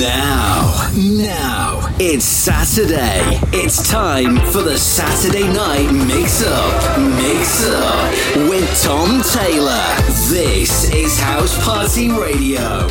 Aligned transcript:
Now, 0.00 0.90
now, 0.96 1.94
it's 2.00 2.24
Saturday. 2.24 3.38
It's 3.52 3.88
time 3.88 4.38
for 4.50 4.60
the 4.60 4.76
Saturday 4.76 5.46
Night 5.46 5.88
Mix 5.92 6.42
Up. 6.44 6.98
Mix 6.98 7.64
Up 7.68 8.10
with 8.48 8.82
Tom 8.82 9.22
Taylor. 9.22 9.84
This 10.28 10.92
is 10.92 11.16
House 11.20 11.64
Party 11.64 12.10
Radio. 12.10 12.88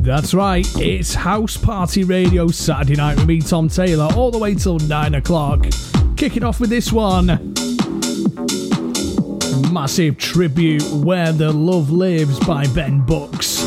That's 0.00 0.34
right, 0.34 0.66
it's 0.76 1.14
House 1.14 1.56
Party 1.56 2.02
Radio 2.02 2.48
Saturday 2.48 2.96
night 2.96 3.16
with 3.18 3.26
me, 3.26 3.40
Tom 3.40 3.68
Taylor, 3.68 4.08
all 4.16 4.32
the 4.32 4.38
way 4.38 4.56
till 4.56 4.80
9 4.80 5.14
o'clock. 5.14 5.64
Kicking 6.16 6.42
off 6.42 6.58
with 6.58 6.70
this 6.70 6.92
one 6.92 7.54
massive 9.72 10.16
tribute 10.18 10.82
Where 10.92 11.32
the 11.32 11.52
Love 11.52 11.90
Lives 11.90 12.38
by 12.40 12.66
Ben 12.68 13.04
Bucks. 13.04 13.64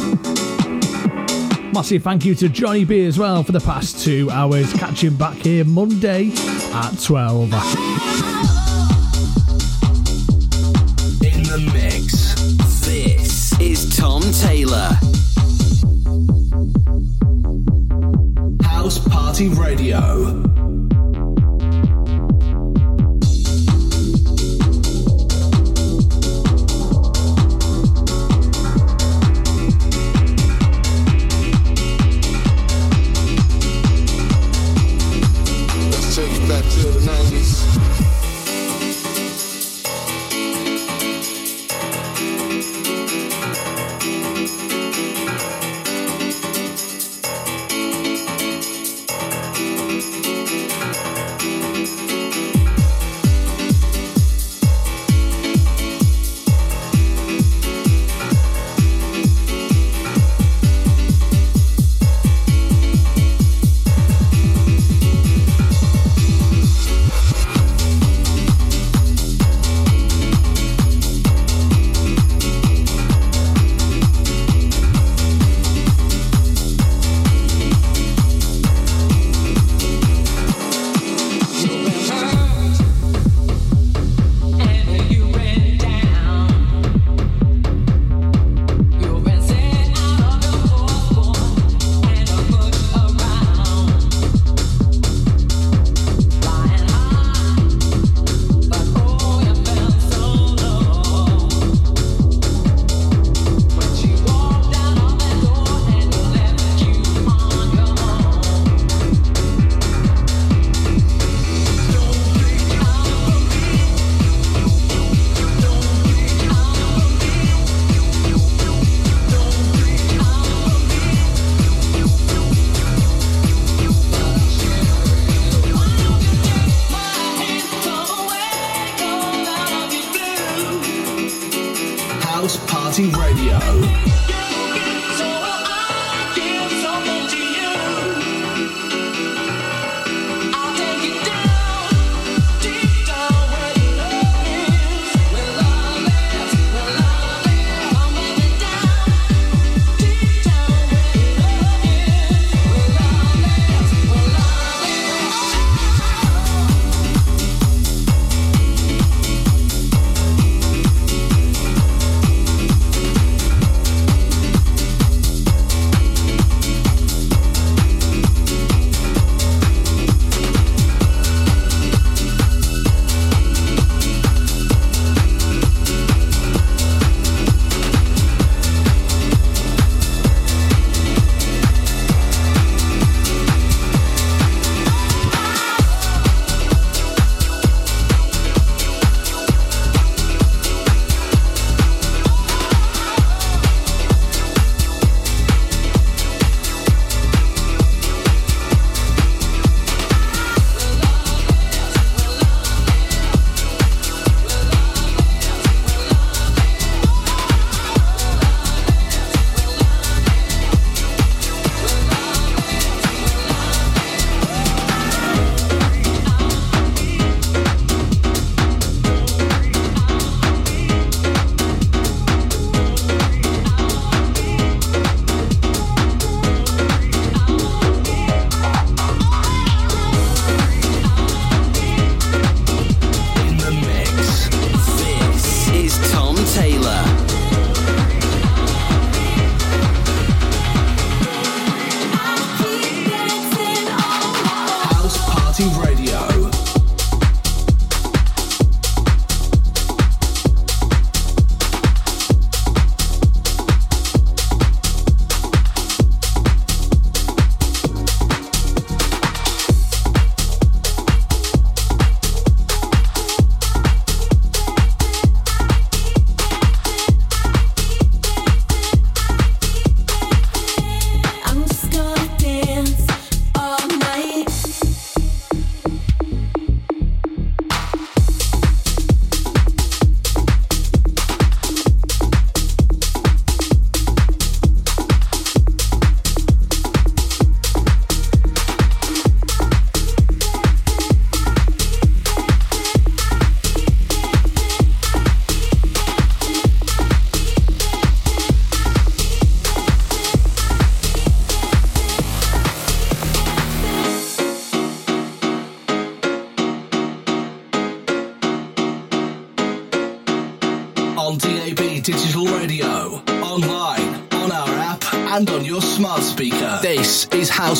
Massive 1.73 2.03
thank 2.03 2.25
you 2.25 2.33
to 2.35 2.49
Johnny 2.49 2.85
Bee 2.85 3.05
as 3.05 3.19
well 3.19 3.43
for 3.43 3.51
the 3.51 3.59
past 3.59 4.03
two 4.03 4.29
hours. 4.31 4.71
Catch 4.73 5.03
him 5.03 5.15
back 5.15 5.35
here 5.37 5.65
Monday 5.65 6.31
at 6.73 6.99
12. 7.01 7.53
In 11.23 11.43
the 11.43 11.69
mix, 11.73 12.33
this 12.85 13.59
is 13.59 13.95
Tom 13.95 14.21
Taylor. 14.41 14.97
House 18.63 18.99
Party 19.07 19.49
Radio. 19.49 20.46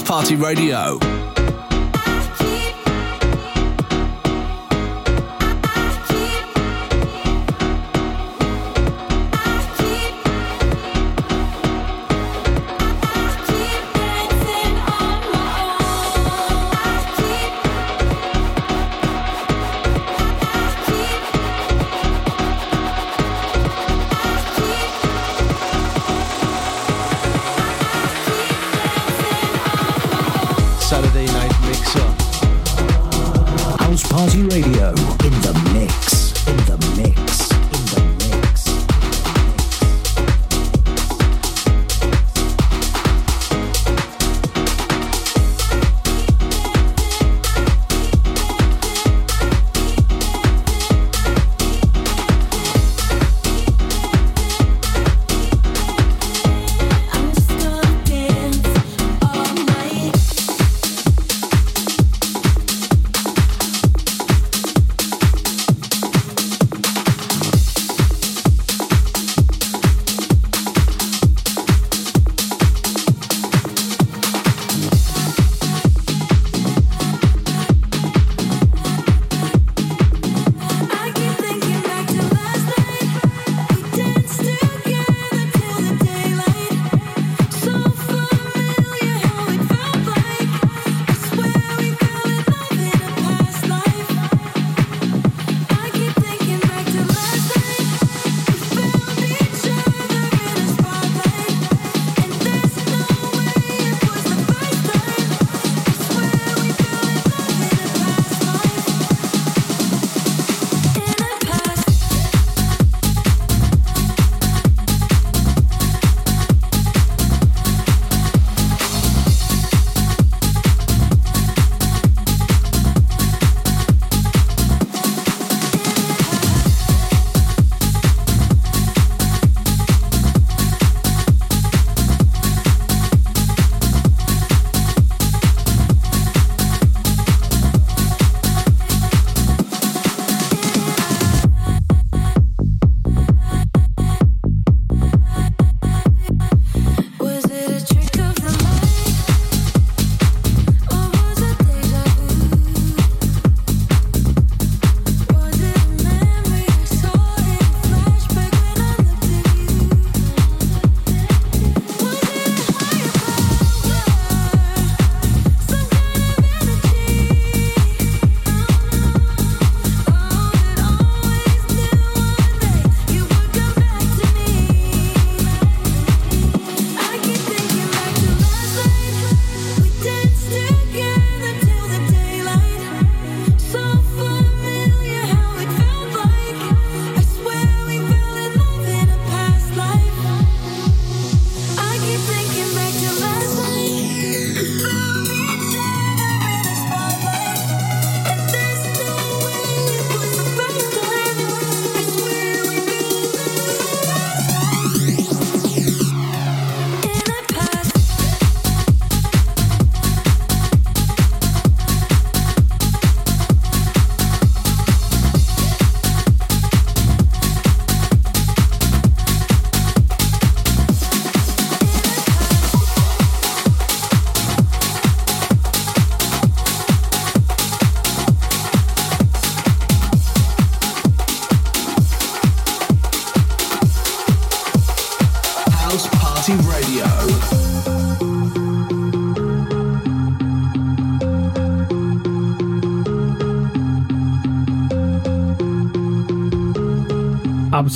Party 0.07 0.37
Radio. 0.37 0.96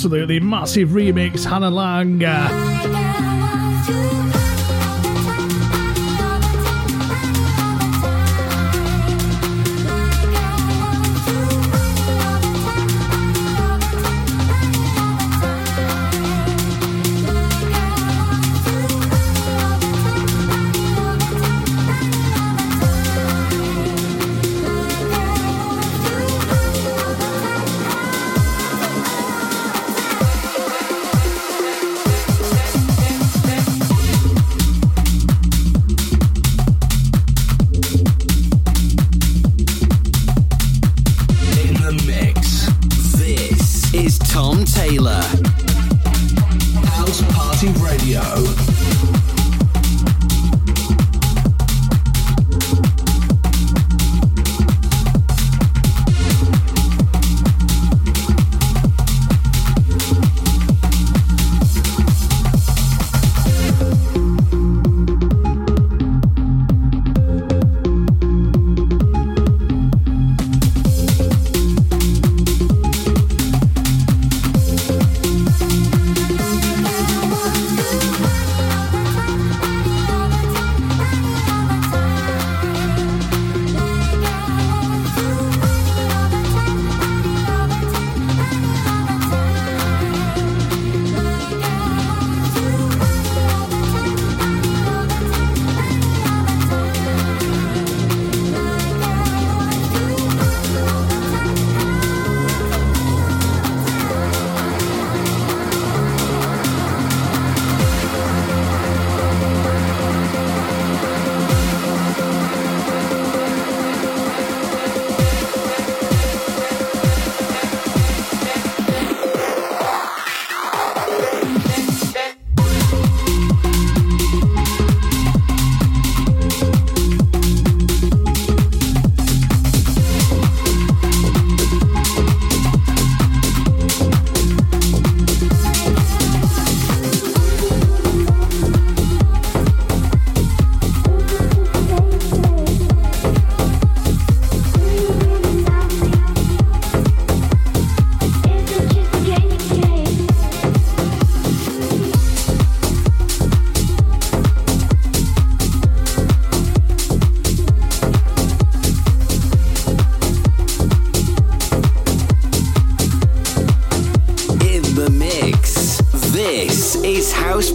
Absolutely 0.02 0.40
massive 0.40 0.88
remix, 0.88 1.44
Hannah 1.44 1.70
Laing. 1.70 2.18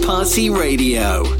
Party 0.07 0.49
Radio. 0.49 1.36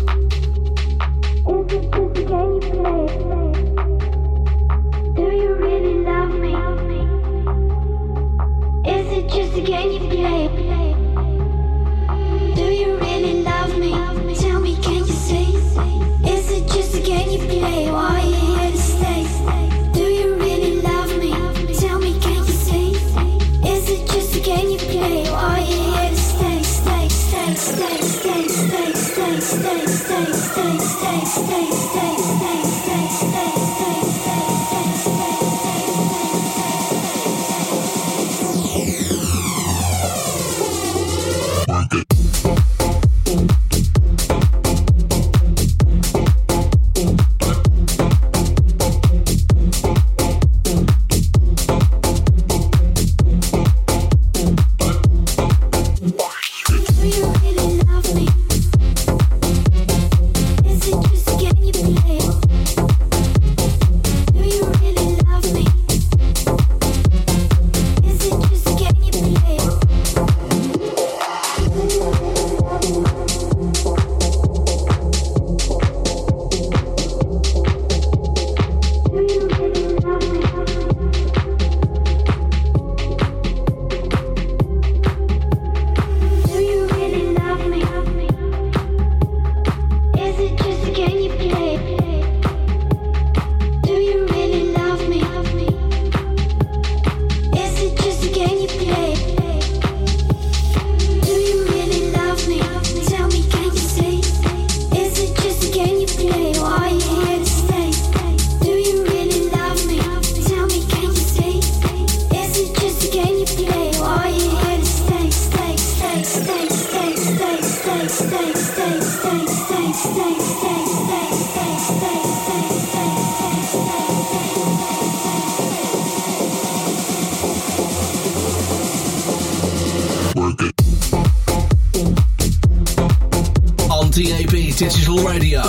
DAB 134.17 134.49
Digital 134.75 135.19
Radio, 135.19 135.61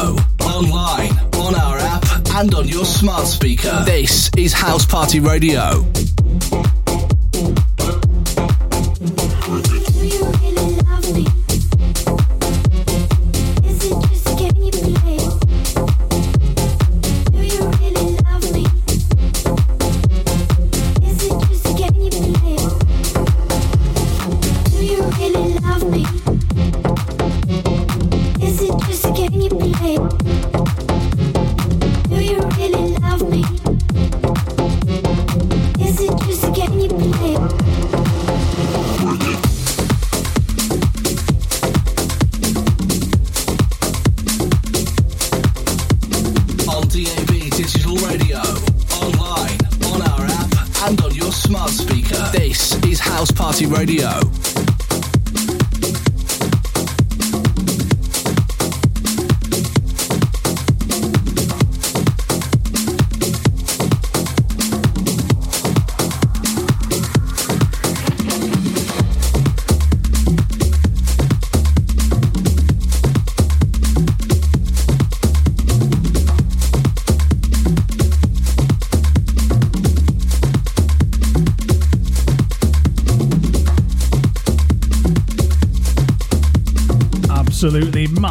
online, 0.42 1.12
on 1.34 1.54
our 1.54 1.76
app, 1.76 2.02
and 2.36 2.54
on 2.54 2.66
your 2.66 2.86
smart 2.86 3.26
speaker. 3.26 3.82
This 3.84 4.30
is 4.38 4.54
House 4.54 4.86
Party 4.86 5.20
Radio. 5.20 5.84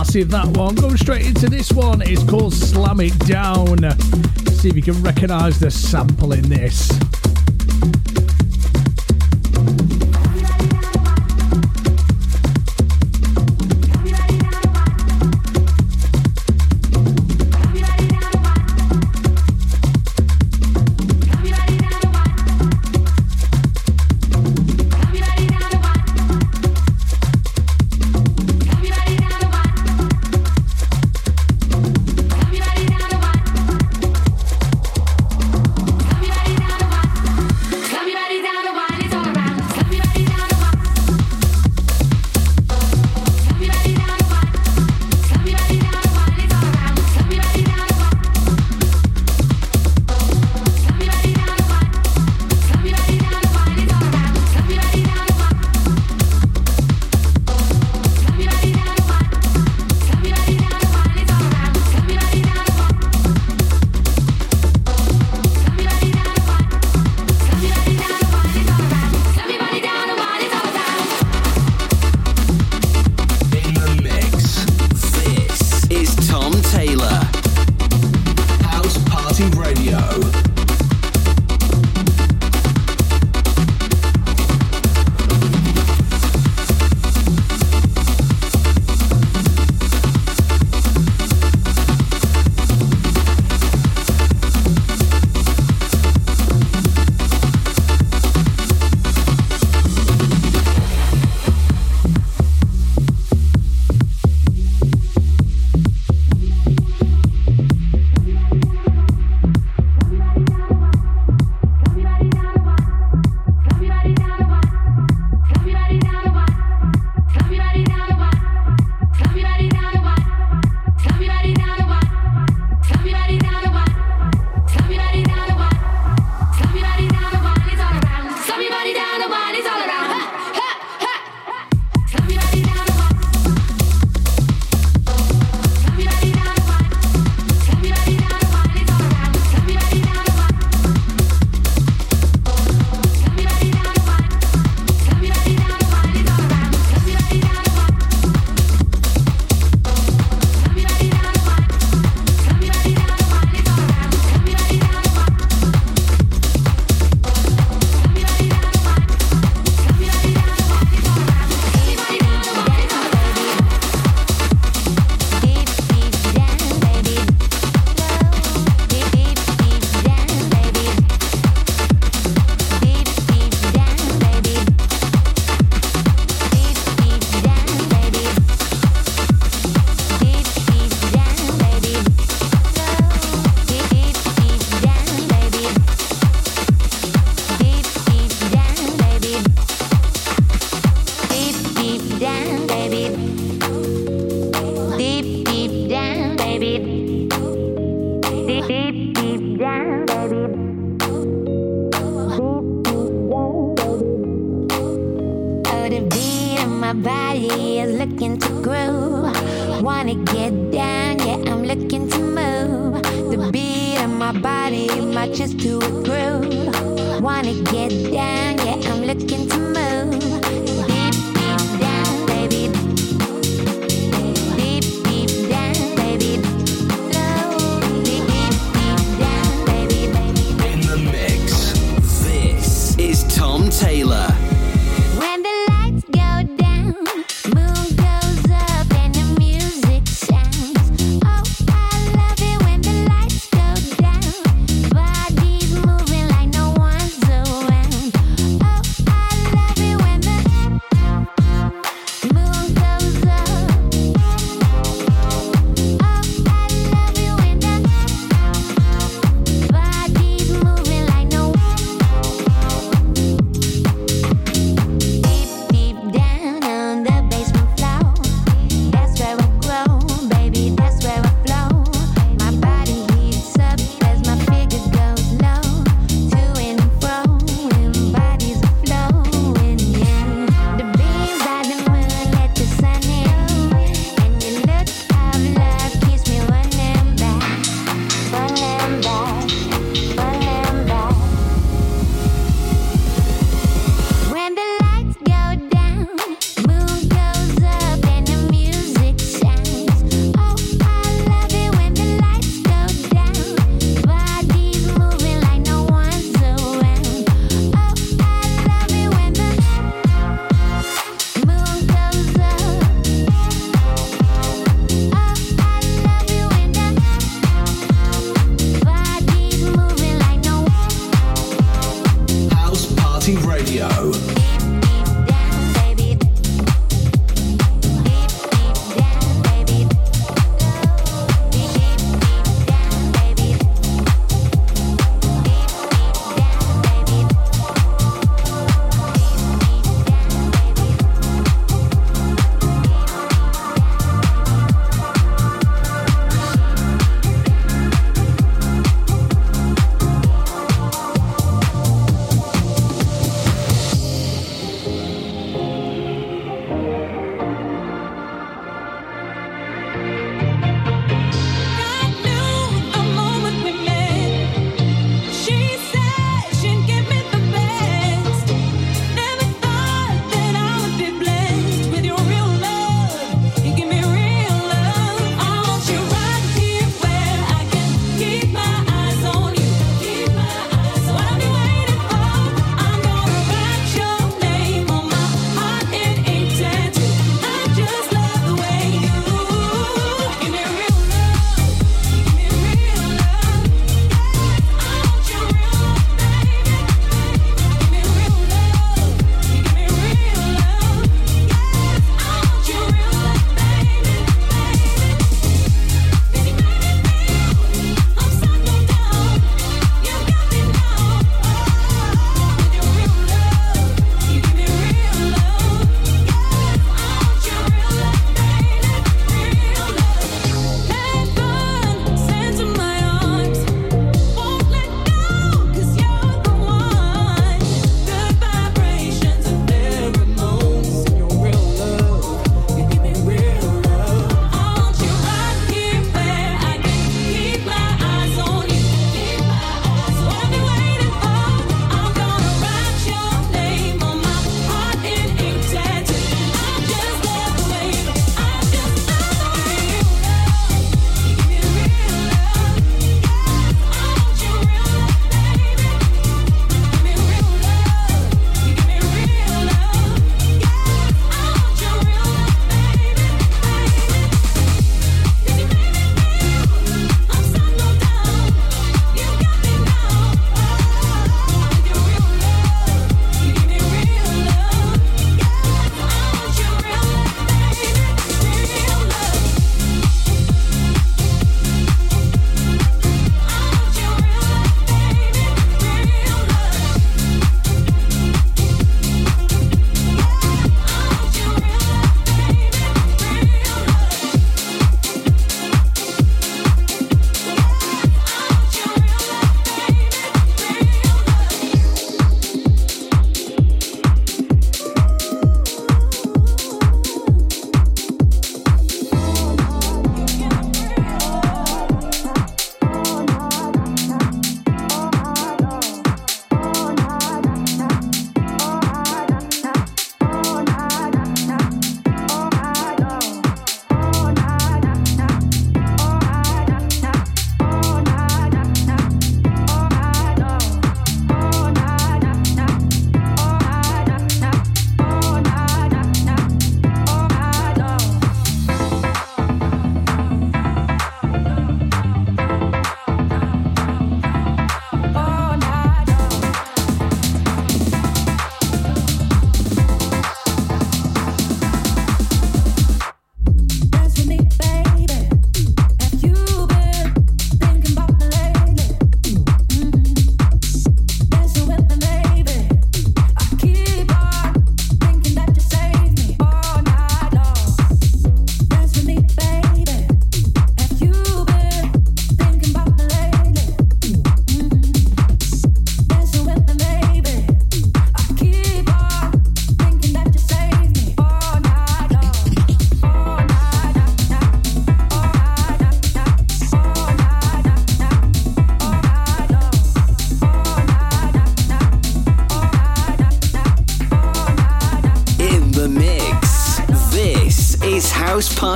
Massive 0.08 0.32
that 0.32 0.48
one. 0.58 0.76
Go 0.76 0.96
straight 0.96 1.26
into 1.26 1.50
this 1.50 1.72
one. 1.72 2.02
It's 2.02 2.24
called 2.24 2.54
Slam 2.54 3.02
It 3.02 3.18
Down. 3.20 3.78
See 4.52 4.70
if 4.70 4.76
you 4.76 4.82
can 4.82 5.02
recognise 5.04 5.60
the 5.60 5.70
sample 5.70 6.32
in 6.32 6.48
this. 6.48 7.07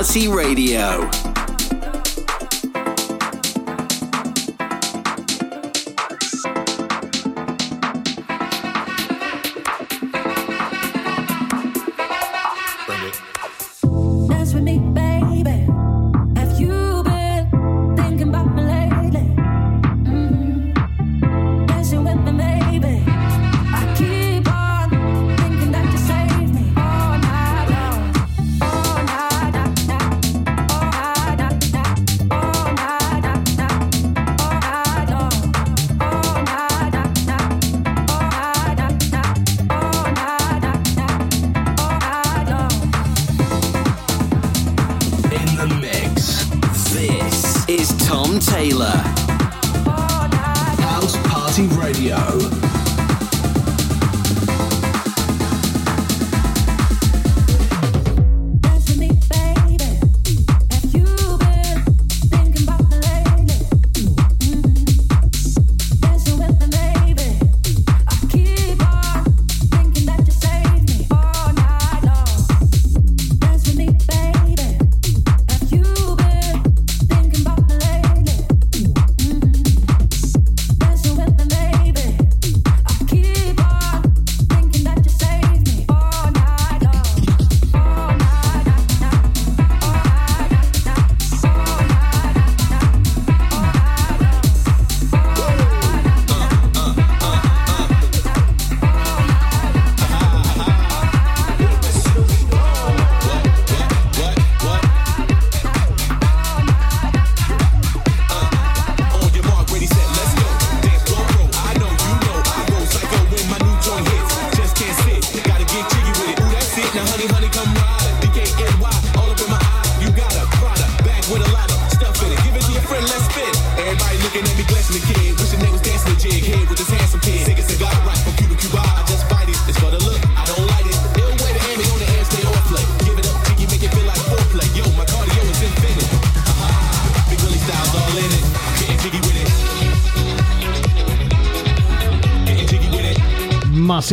Party 0.01 0.27
Radio. 0.27 1.20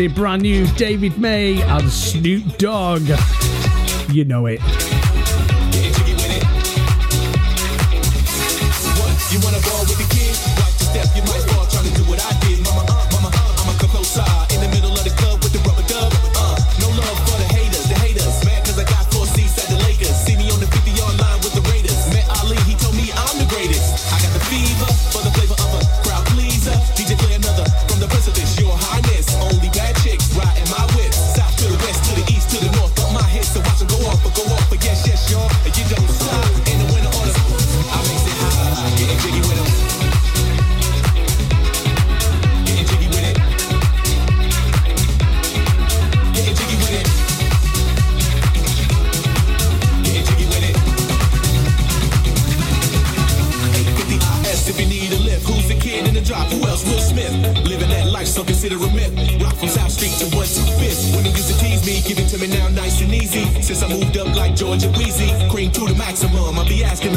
Brand 0.06 0.42
new 0.42 0.66
David 0.76 1.18
May 1.18 1.61
and 1.62 1.90
Snoop 1.90 2.44
Dogg. 2.58 3.08
You 4.12 4.24
know 4.24 4.46
it. 4.46 4.61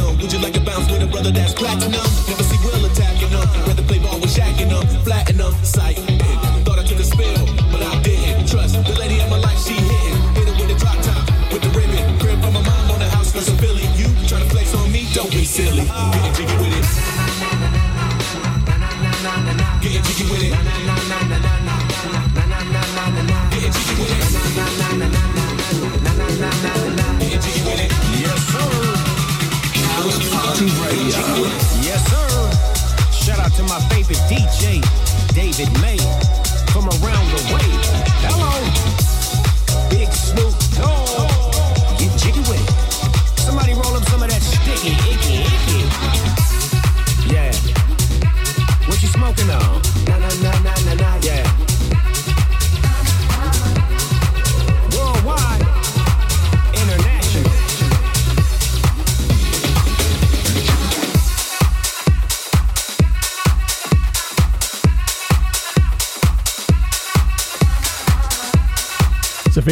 platinum. 0.02 0.22
Would 0.22 0.34
you 0.34 0.40
like 0.40 0.54
to 0.54 0.62
bounce 0.62 0.92
with 0.92 1.04
a 1.04 1.08
brother 1.08 1.32
that's 1.32 1.54
platinum? 1.54 1.92
Never 2.28 2.44
see 2.44 2.61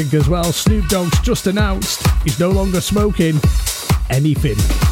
think 0.09 0.21
as 0.21 0.29
well, 0.29 0.45
Snoop 0.45 0.87
Dogg's 0.87 1.19
just 1.19 1.47
announced 1.47 2.05
he's 2.23 2.39
no 2.39 2.49
longer 2.49 2.81
smoking 2.81 3.39
anything. 4.09 4.88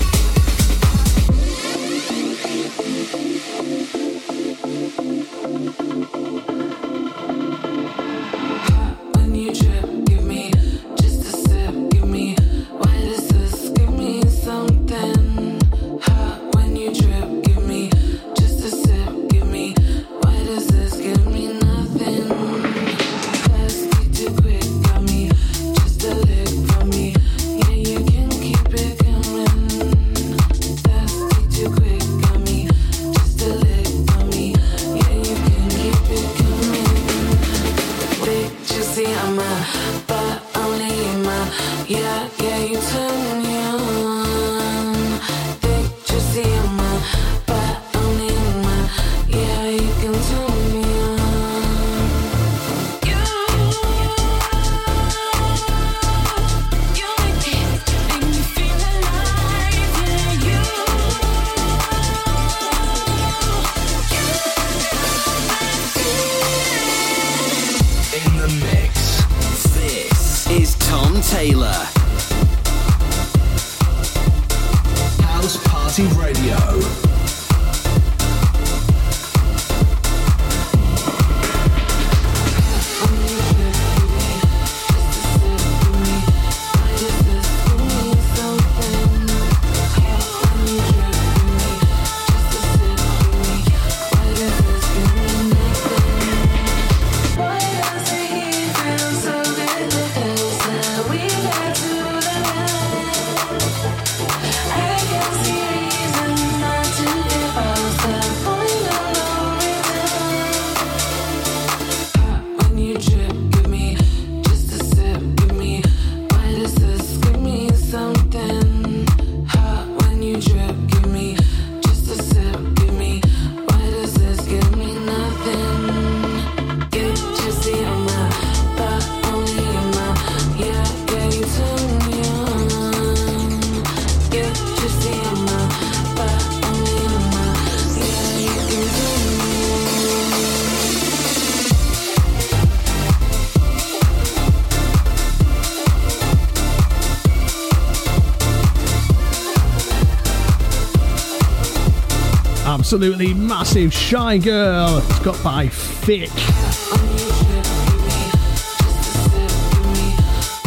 Absolutely 152.77 153.33
massive 153.33 153.91
Shy 153.91 154.37
Girl. 154.37 154.99
It's 154.99 155.19
got 155.19 155.43
by 155.43 155.67
Thick. 155.67 156.29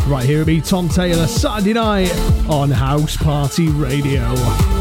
Right 0.09 0.25
here, 0.27 0.39
would 0.39 0.49
be 0.49 0.61
Tom 0.61 0.89
Taylor, 0.89 1.29
Saturday 1.29 1.75
night 1.75 2.13
on 2.49 2.69
House 2.69 3.17
Party 3.17 3.69
Radio. 3.69 4.80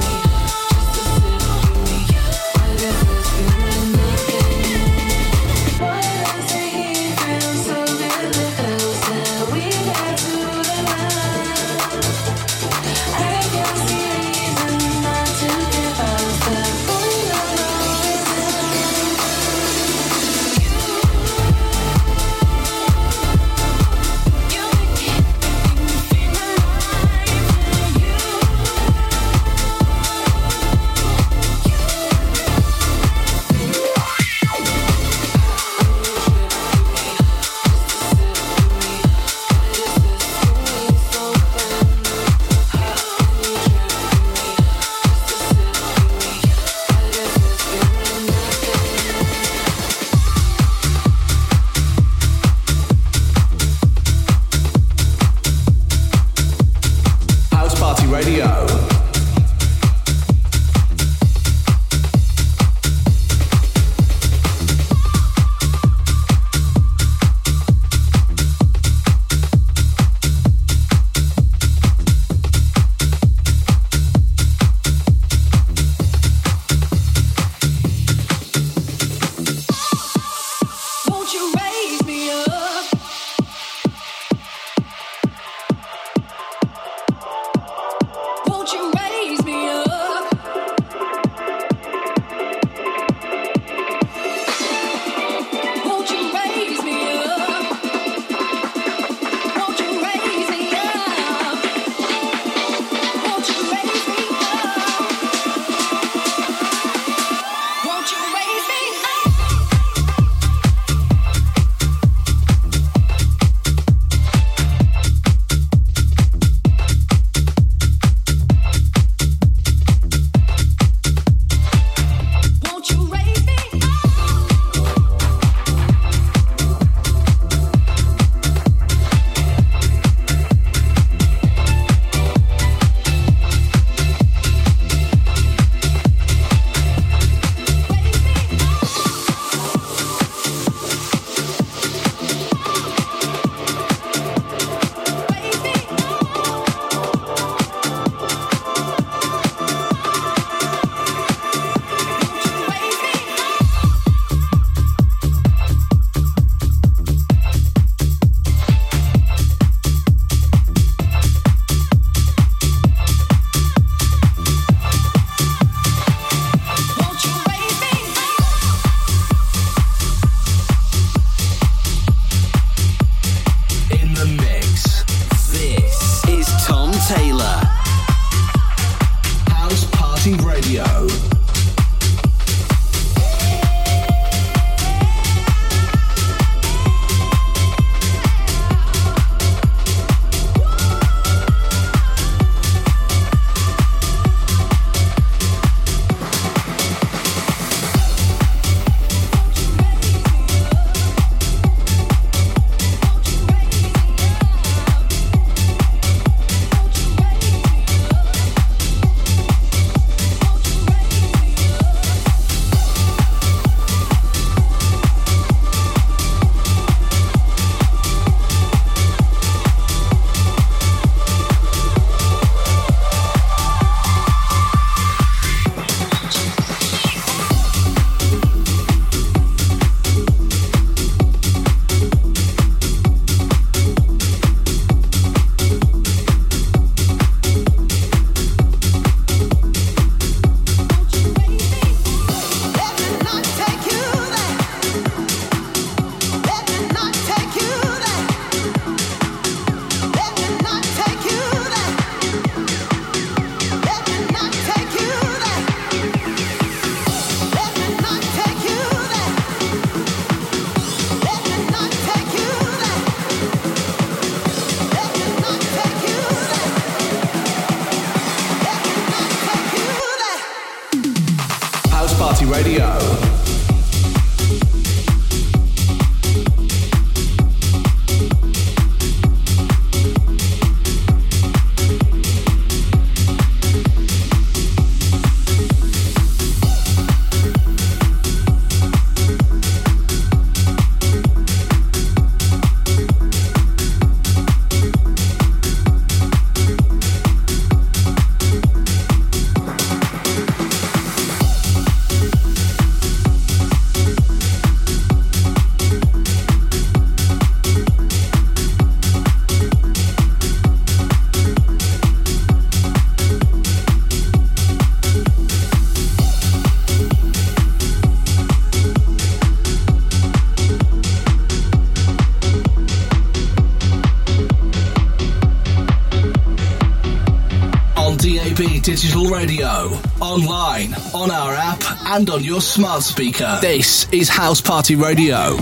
Digital 328.89 329.27
radio, 329.27 329.91
online, 330.19 330.95
on 331.13 331.29
our 331.29 331.53
app, 331.53 331.79
and 332.07 332.27
on 332.31 332.43
your 332.43 332.59
smart 332.59 333.03
speaker. 333.03 333.59
This 333.61 334.11
is 334.11 334.29
House 334.29 334.61
Party 334.61 334.95
Radio. 334.95 335.57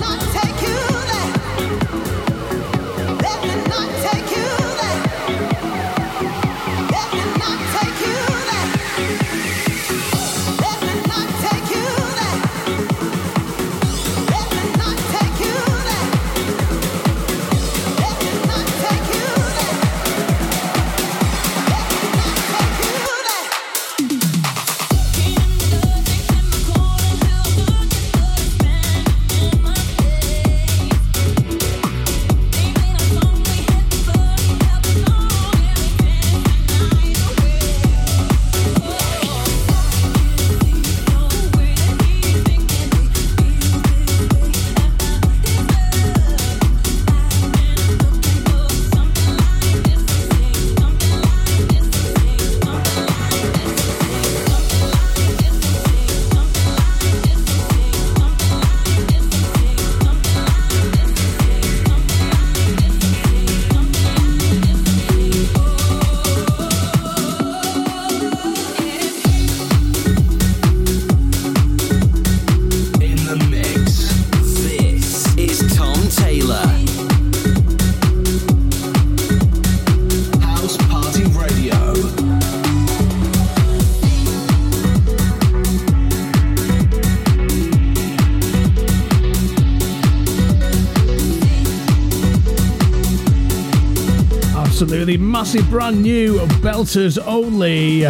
Massive 95.38 95.70
brand 95.70 96.02
new 96.02 96.40
belters 96.64 97.20
only. 97.28 98.08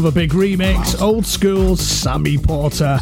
Another 0.00 0.18
big 0.18 0.30
remix, 0.30 0.98
old 1.02 1.26
school 1.26 1.76
Sammy 1.76 2.38
Porter. 2.38 2.98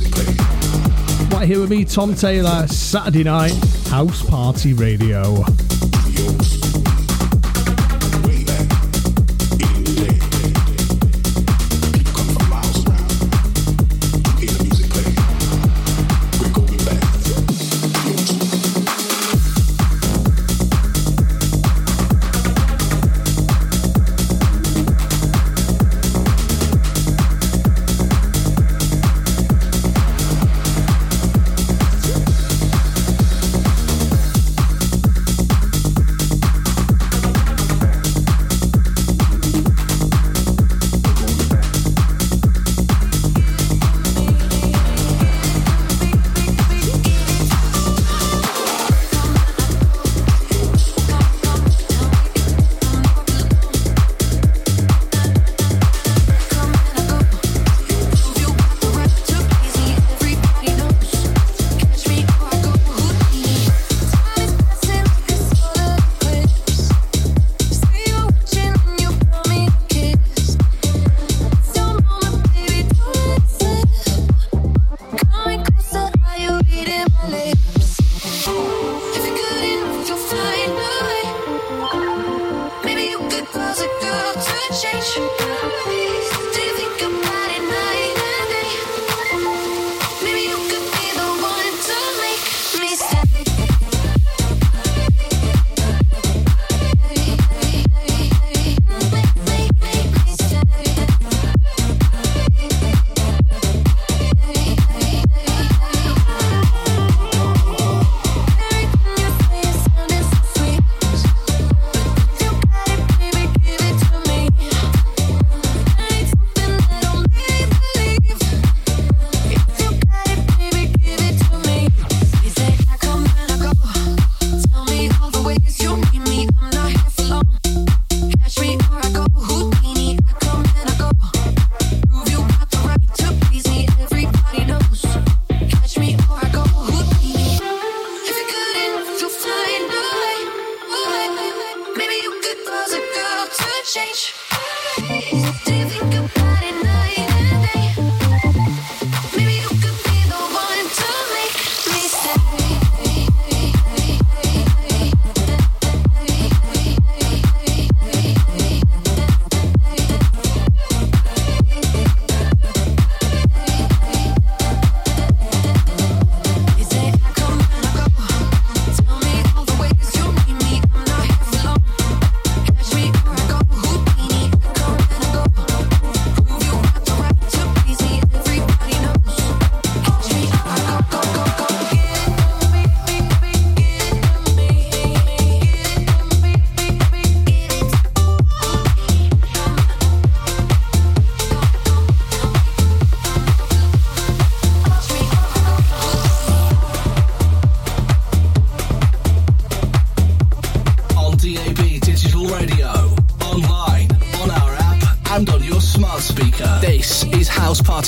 Right 1.33 1.47
here 1.47 1.61
with 1.61 1.71
me, 1.71 1.85
Tom 1.85 2.13
Taylor, 2.13 2.67
Saturday 2.67 3.23
night, 3.23 3.55
House 3.87 4.29
Party 4.29 4.73
Radio. 4.73 5.45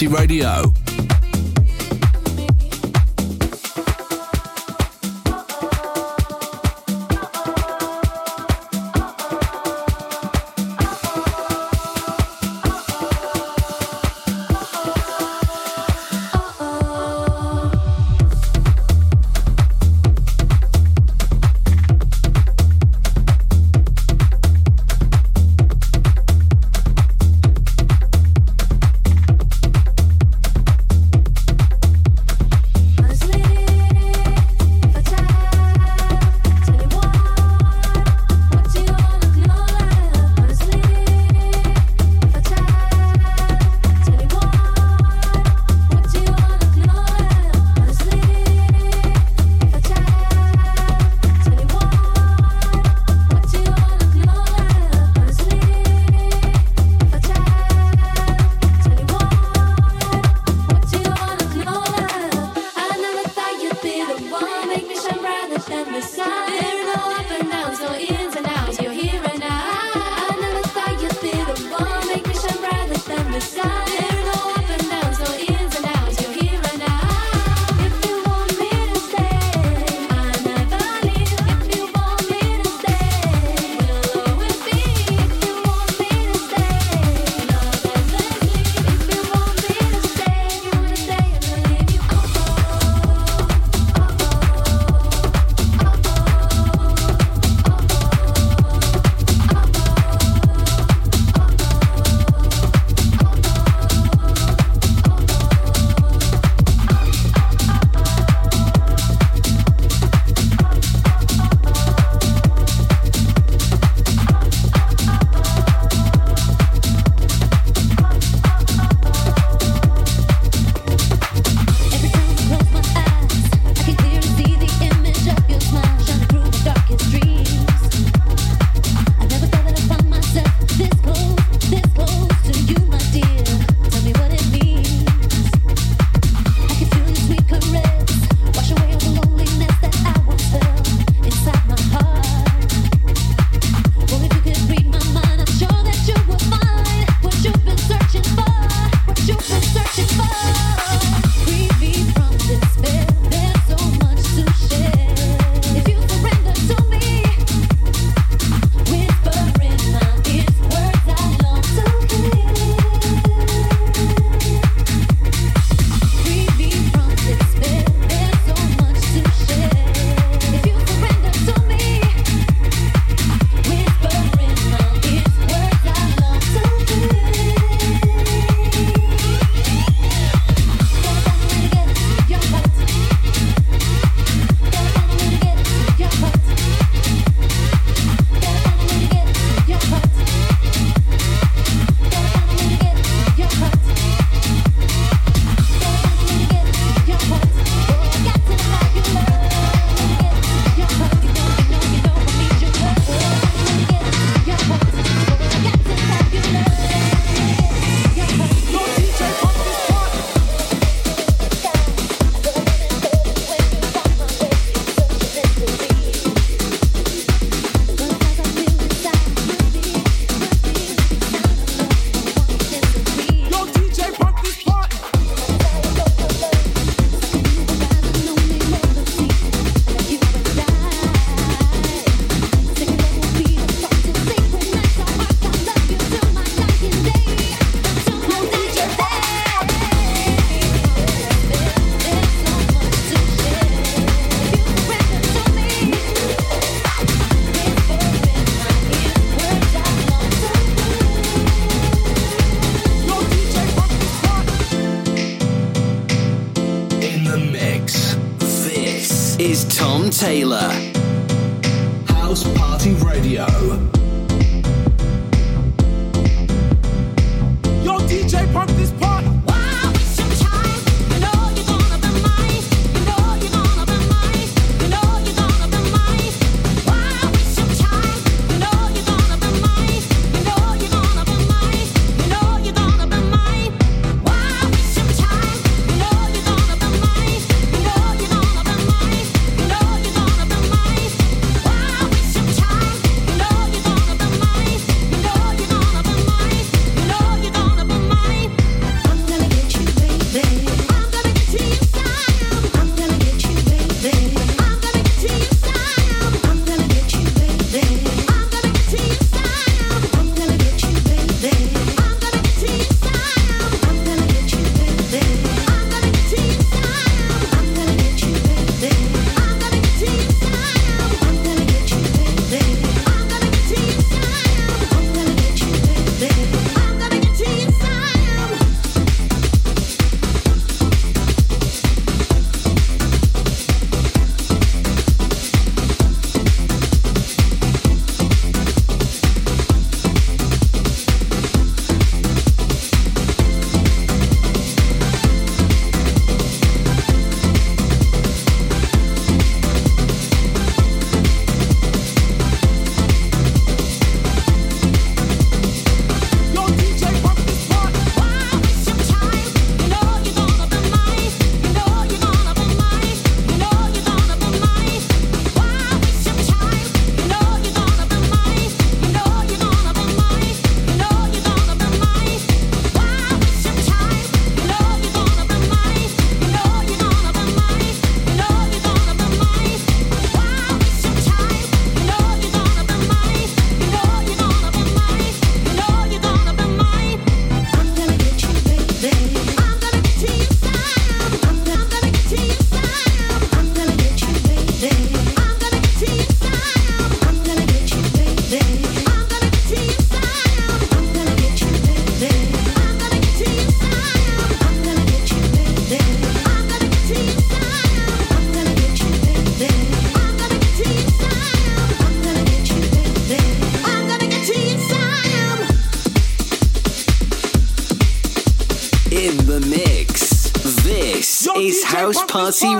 Radio. 0.09 0.70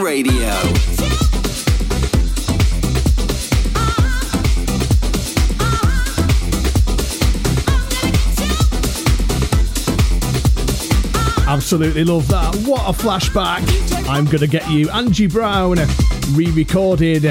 Radio. 0.03 0.49
Absolutely 11.47 12.05
love 12.05 12.29
that. 12.29 12.55
What 12.67 12.83
a 12.83 12.93
flashback. 12.93 13.61
I'm 14.09 14.25
going 14.25 14.39
to 14.39 14.47
get 14.47 14.69
you 14.71 14.89
Angie 14.91 15.27
Brown 15.27 15.79
re 16.33 16.51
recorded 16.53 17.23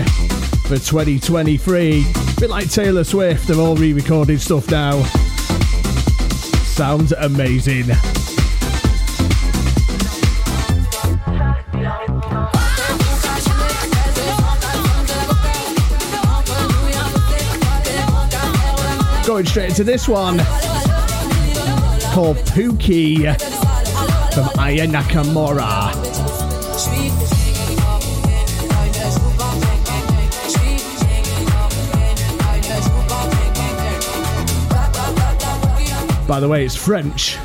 for 0.64 0.78
2023. 0.78 2.02
A 2.02 2.40
bit 2.40 2.50
like 2.50 2.70
Taylor 2.70 3.04
Swift, 3.04 3.48
they're 3.48 3.58
all 3.58 3.76
re 3.76 3.94
recorded 3.94 4.42
stuff 4.42 4.70
now. 4.70 5.02
Sounds 6.64 7.14
amazing. 7.14 7.86
Going 19.40 19.48
straight 19.48 19.70
into 19.70 19.86
this 19.86 20.06
one 20.06 20.38
called 22.12 22.36
Pookie 22.52 23.24
from 24.34 24.60
Aya 24.60 24.86
Nakamura. 24.86 25.96
By 36.28 36.42
the 36.42 36.50
way, 36.50 36.66
it's 36.66 36.76
French. 36.76 37.38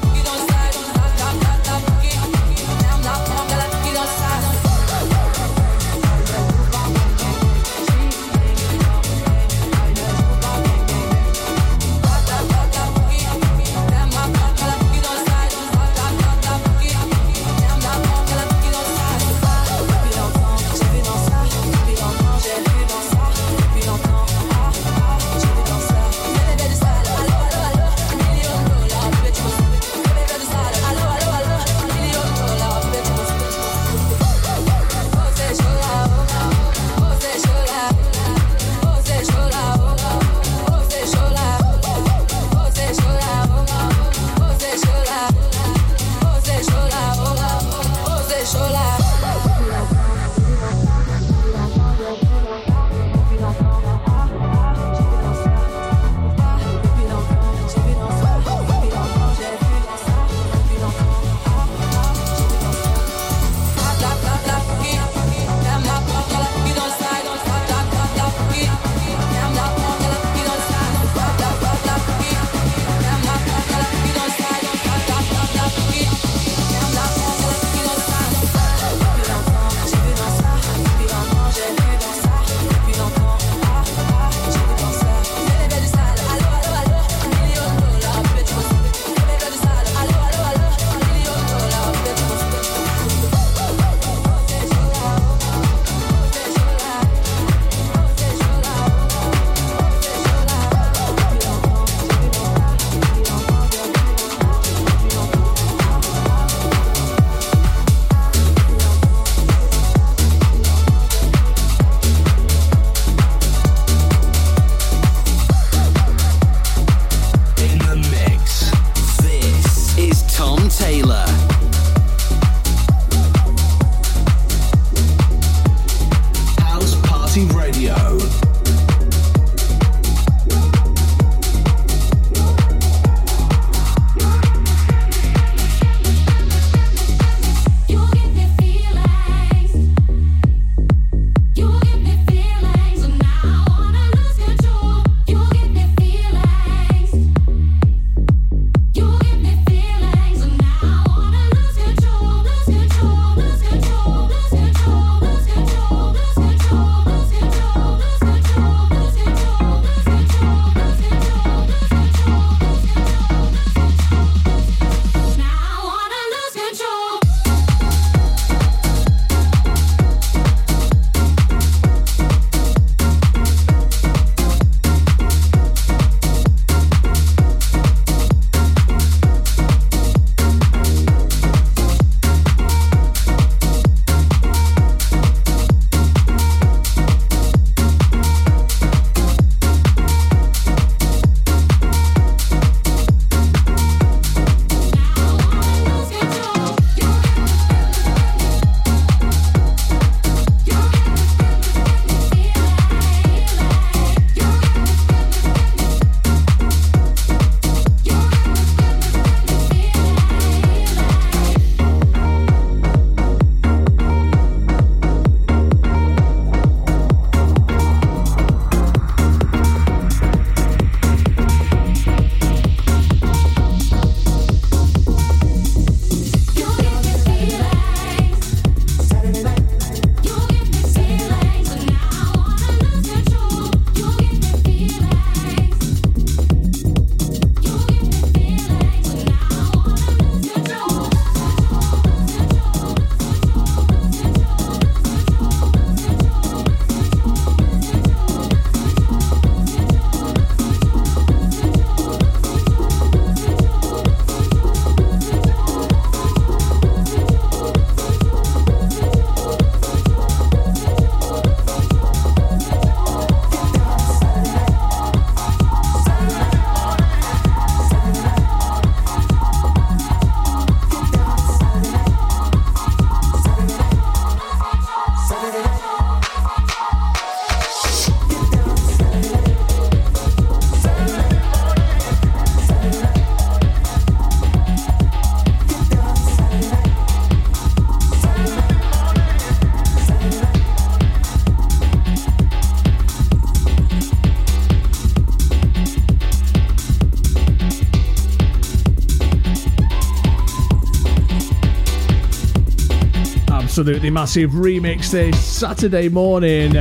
Absolutely 303.77 304.09
massive 304.09 304.53
remix 304.53 305.11
this 305.11 305.45
Saturday 305.45 306.09
morning. 306.09 306.77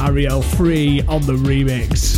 Ariel 0.00 0.42
Free 0.42 1.02
on 1.02 1.24
the 1.24 1.34
remix. 1.34 2.15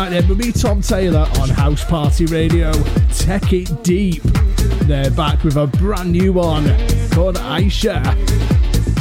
Night 0.00 0.10
there 0.10 0.28
with 0.30 0.38
me, 0.38 0.50
Tom 0.50 0.80
Taylor, 0.80 1.26
on 1.40 1.50
House 1.50 1.84
Party 1.84 2.24
Radio. 2.24 2.72
Tech 3.12 3.52
It 3.52 3.82
Deep. 3.82 4.22
They're 4.84 5.10
back 5.10 5.44
with 5.44 5.56
a 5.56 5.66
brand 5.66 6.12
new 6.12 6.32
one 6.32 6.64
called 7.10 7.36
Aisha. 7.36 8.02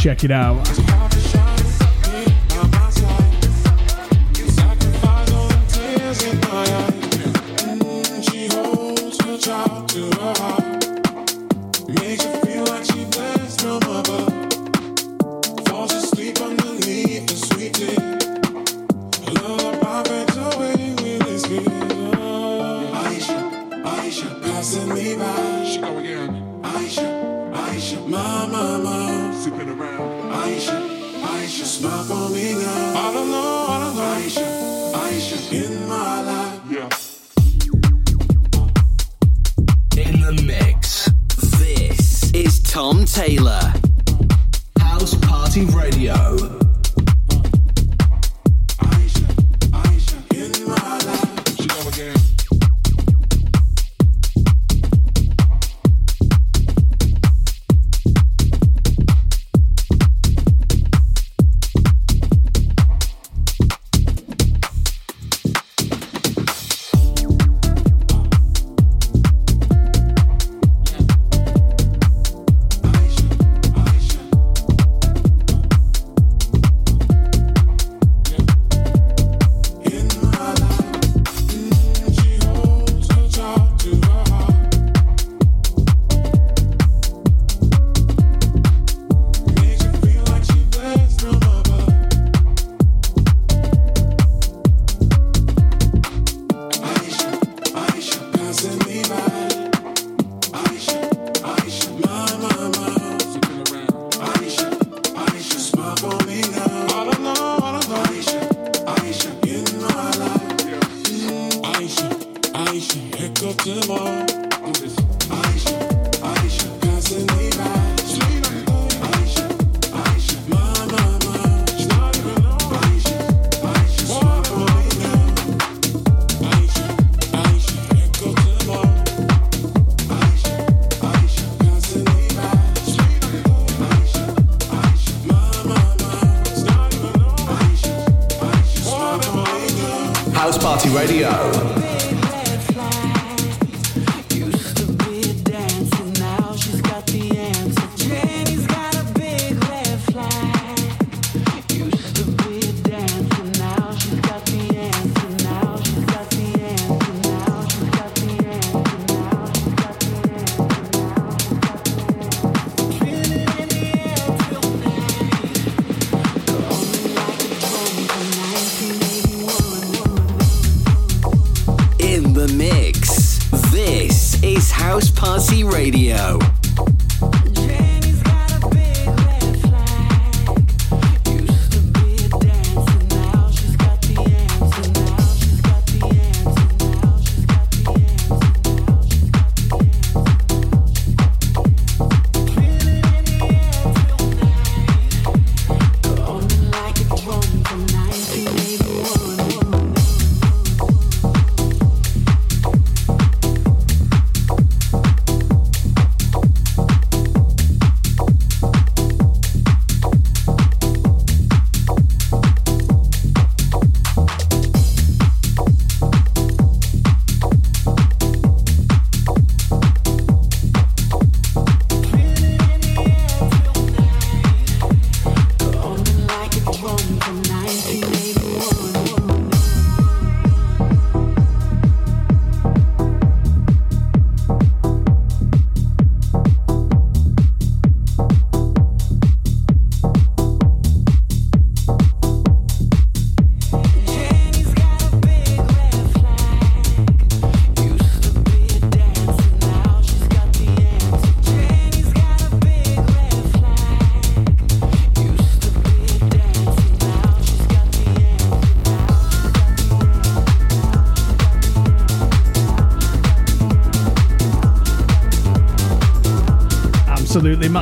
Check 0.01 0.25
it 0.25 0.31
out. 0.31 0.88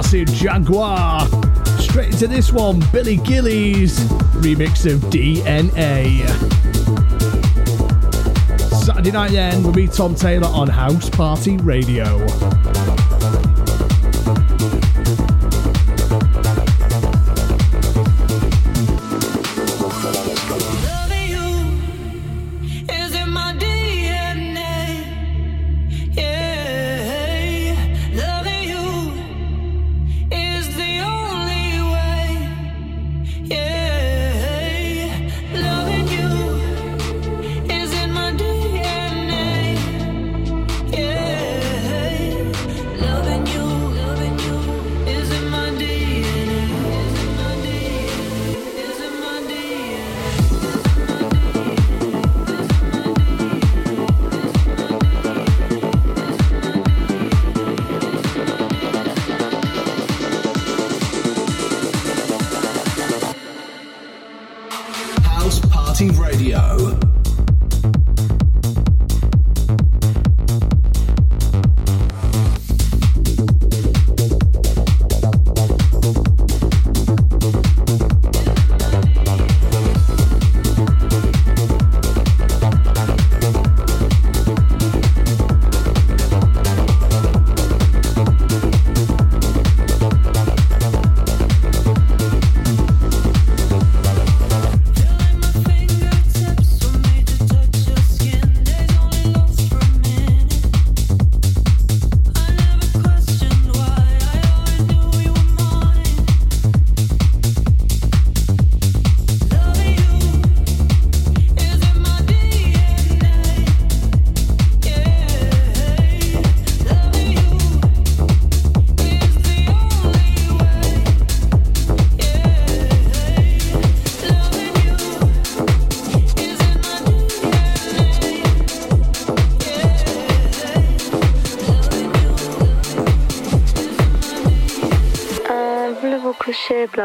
massive 0.07 0.33
Jaguar. 0.35 1.27
Straight 1.79 2.13
into 2.13 2.27
this 2.27 2.53
one, 2.53 2.79
Billy 2.93 3.17
Gillies 3.17 3.99
remix 4.39 4.89
of 4.89 5.01
DNA. 5.09 6.25
Saturday 8.85 9.11
night 9.11 9.33
end 9.33 9.65
with 9.65 9.75
me, 9.75 9.85
Tom 9.85 10.15
Taylor, 10.15 10.47
on 10.47 10.69
House 10.69 11.09
Party 11.09 11.57
Radio. 11.57 12.25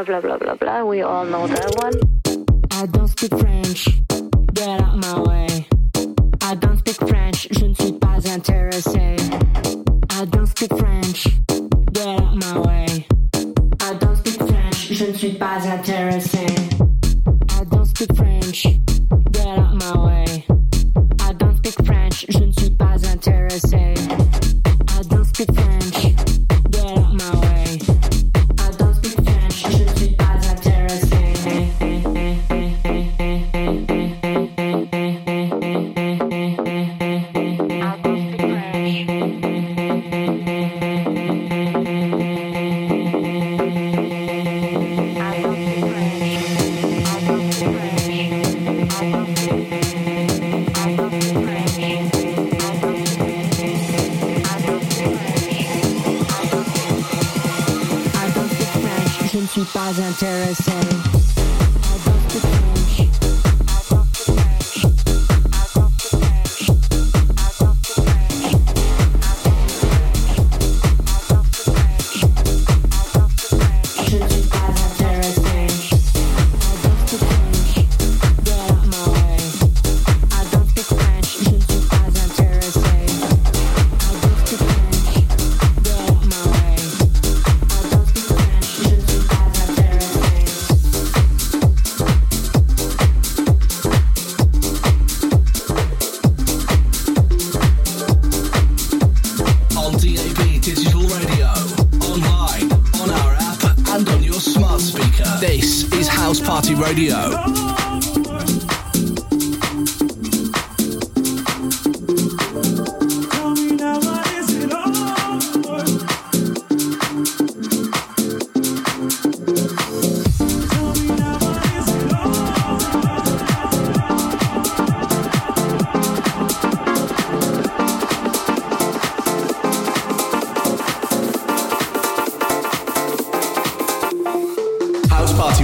blah, 0.04 0.20
blah, 0.20 0.36
blah, 0.38 0.38
blah, 0.38 0.54
blah. 0.54 0.84
We 0.84 1.02
all 1.02 1.24
know 1.24 1.46
that. 1.46 1.61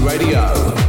Radio. 0.01 0.88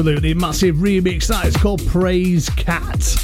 Absolutely 0.00 0.32
massive 0.32 0.76
remix. 0.76 1.26
That 1.26 1.44
is 1.44 1.54
called 1.58 1.86
Praise 1.88 2.48
Cat. 2.48 3.14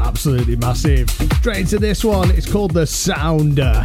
Absolutely 0.00 0.56
massive. 0.56 1.08
Straight 1.38 1.58
into 1.58 1.78
this 1.78 2.02
one. 2.04 2.32
It's 2.32 2.50
called 2.50 2.72
The 2.72 2.84
Sounder. 2.84 3.84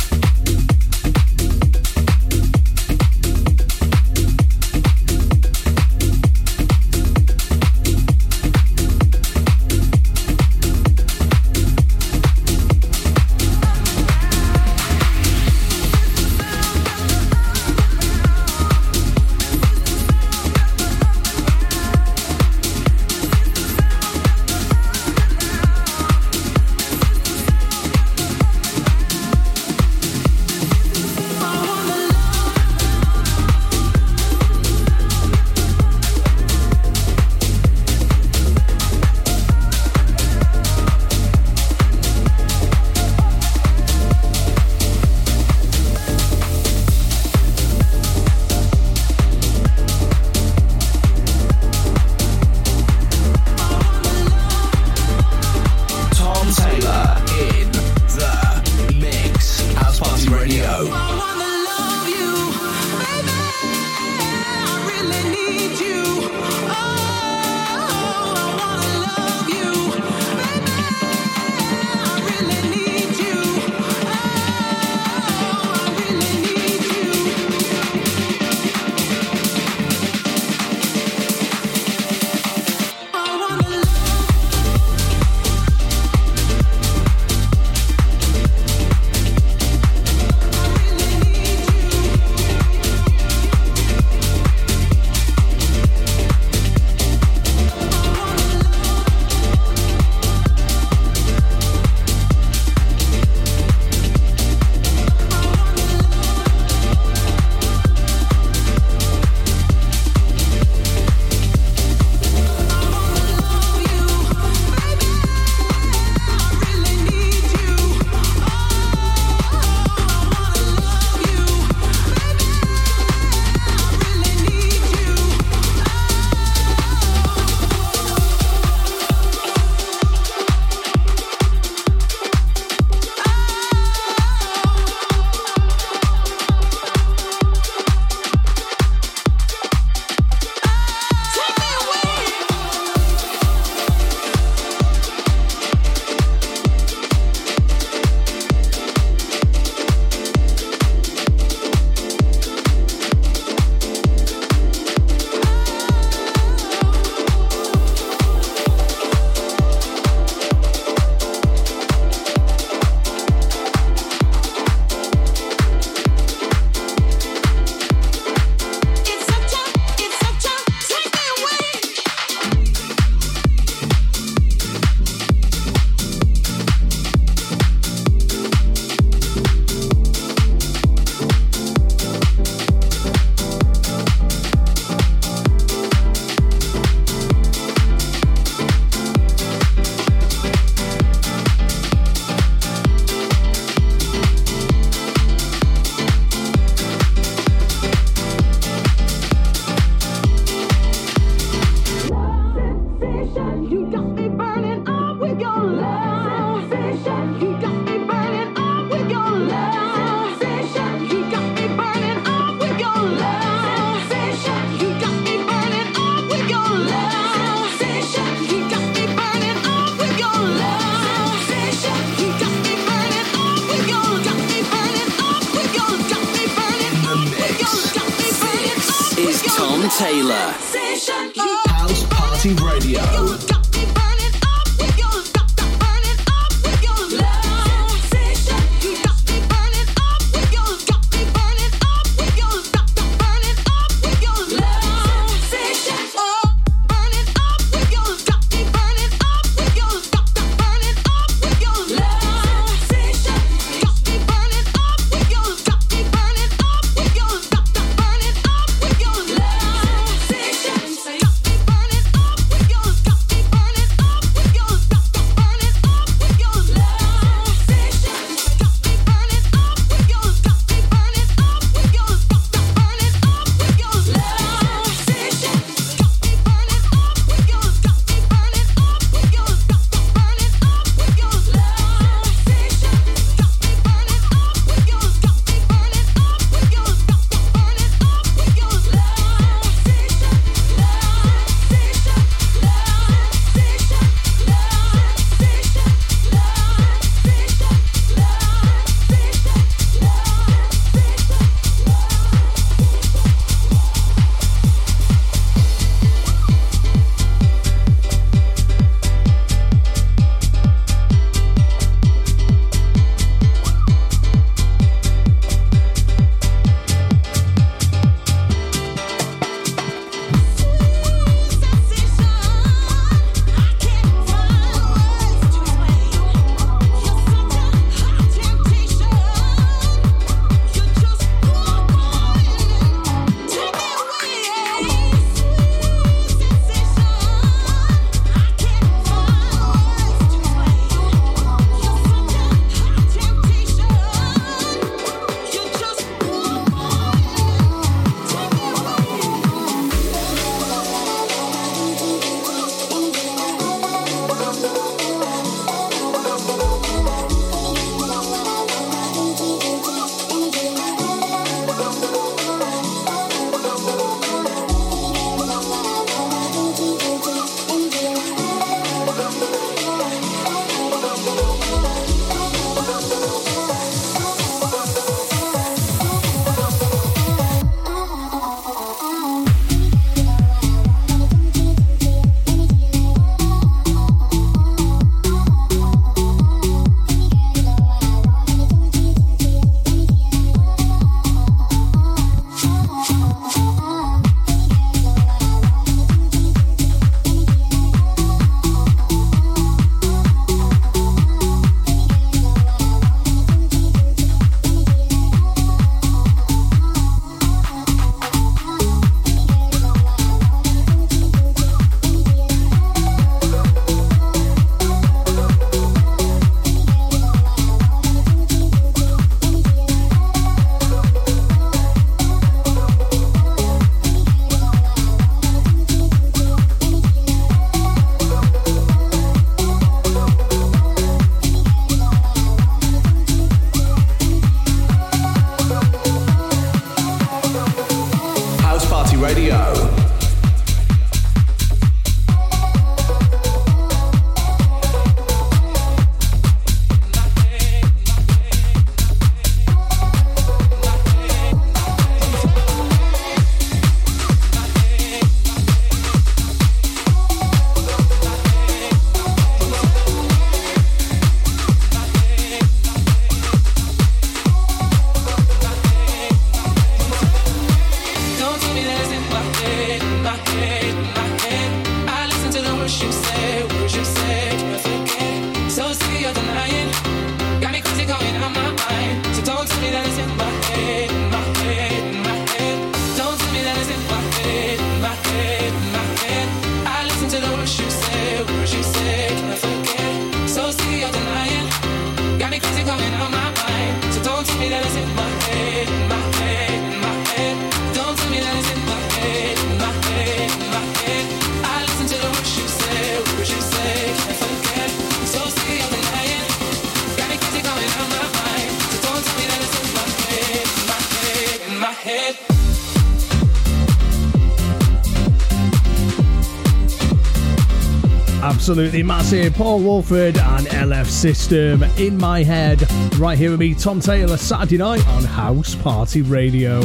Absolutely 518.60 519.03
massive. 519.03 519.53
Paul 519.53 519.80
Woolford 519.80 520.38
and 520.38 520.68
LF 520.68 521.06
System 521.06 521.81
in 521.98 522.18
my 522.18 522.44
head. 522.44 522.86
Right 523.18 523.38
here 523.38 523.52
with 523.52 523.60
me, 523.61 523.73
Tom 523.73 524.02
Taylor, 524.02 524.36
Saturday 524.36 524.77
night 524.77 525.07
on 525.07 525.23
House 525.23 525.76
Party 525.76 526.23
Radio. 526.23 526.81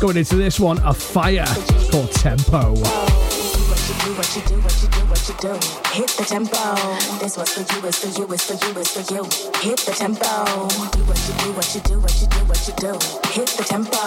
Going 0.00 0.16
into 0.16 0.36
this 0.36 0.58
one, 0.58 0.78
a 0.78 0.94
fire. 0.94 1.44
It's 1.46 1.90
called 1.90 2.10
Tempo 2.12 2.74
you 5.28 5.34
do. 5.44 5.52
Hit 5.92 6.08
the 6.16 6.24
tempo. 6.24 6.56
This 7.20 7.36
was 7.36 7.52
for 7.52 7.60
you, 7.60 7.84
it's 7.84 8.00
for 8.00 8.08
you, 8.16 8.24
it's 8.32 8.48
for 8.48 8.56
you, 8.56 8.72
it's 8.80 8.96
for 8.96 9.04
you. 9.12 9.22
Hit 9.60 9.76
the 9.84 9.92
tempo. 9.92 10.32
Do 10.88 11.04
what 11.04 11.20
you 11.28 11.34
do, 11.36 11.48
what 11.52 11.68
you 11.74 11.80
do, 11.84 12.00
what 12.00 12.16
you 12.16 12.28
do, 12.32 12.40
what 12.48 12.60
you 12.64 12.74
do. 12.80 12.92
Hit 13.36 13.48
the 13.60 13.64
tempo. 13.68 14.00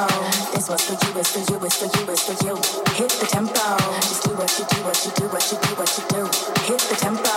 This 0.50 0.66
was 0.66 0.82
for 0.82 0.98
you, 0.98 1.12
it's 1.22 1.30
for 1.30 1.46
you, 1.46 1.62
it's 1.62 1.78
for 1.78 1.90
you, 1.94 2.04
it's 2.10 2.26
for 2.26 2.38
you. 2.42 2.56
Hit 2.98 3.12
the 3.22 3.28
tempo. 3.30 3.62
Just 4.02 4.26
do 4.26 4.34
what 4.34 4.50
you 4.58 4.66
do, 4.66 4.78
what 4.82 4.98
you 5.06 5.12
do, 5.14 5.26
what 5.30 5.46
you 5.46 5.58
do, 5.62 5.72
what 5.78 5.92
you 5.94 6.04
do. 6.10 6.22
Hit 6.66 6.82
the 6.90 6.98
tempo. 6.98 7.36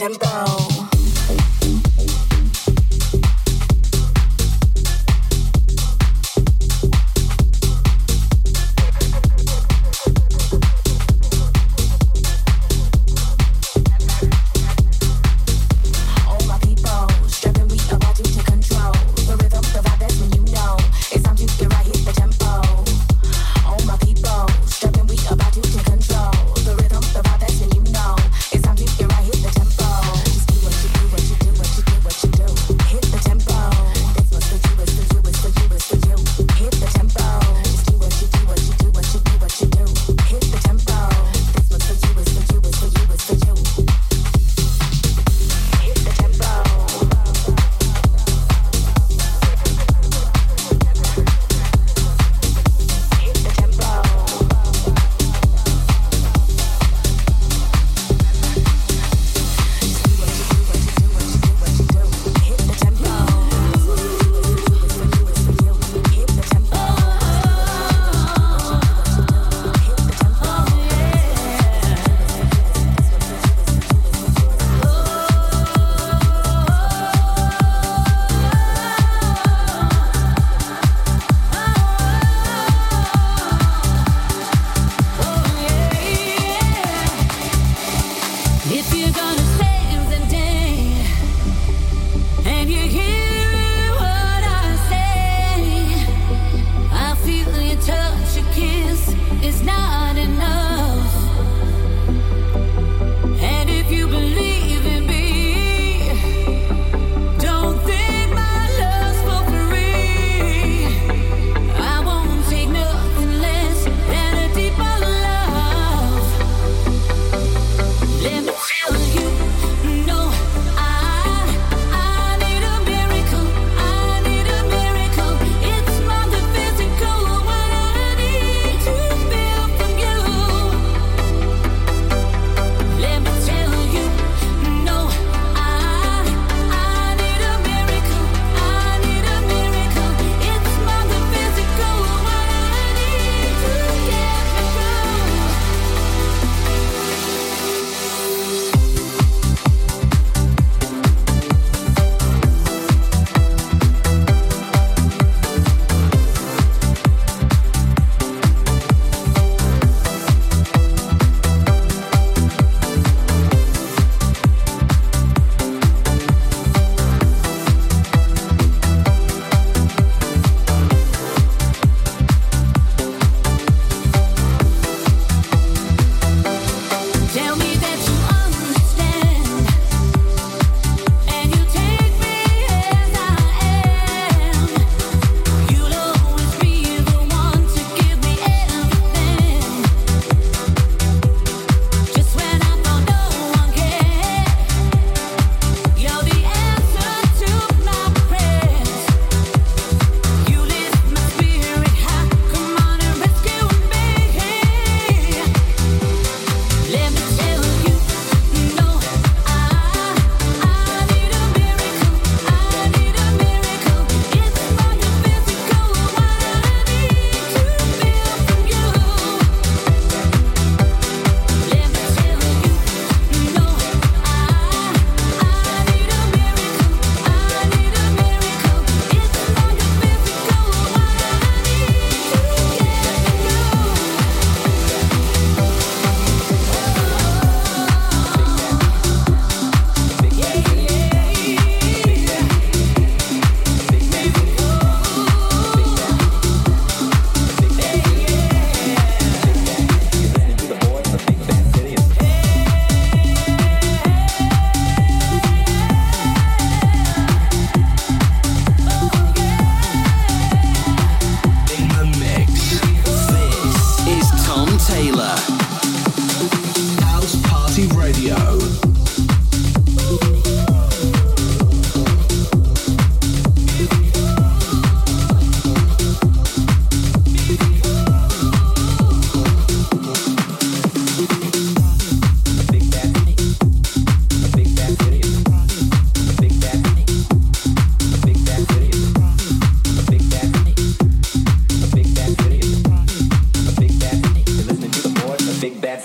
tempo. 0.01 0.80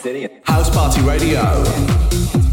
Tempo. 0.03 0.35
House 0.45 0.71
Party 0.71 1.01
Radio. 1.03 2.46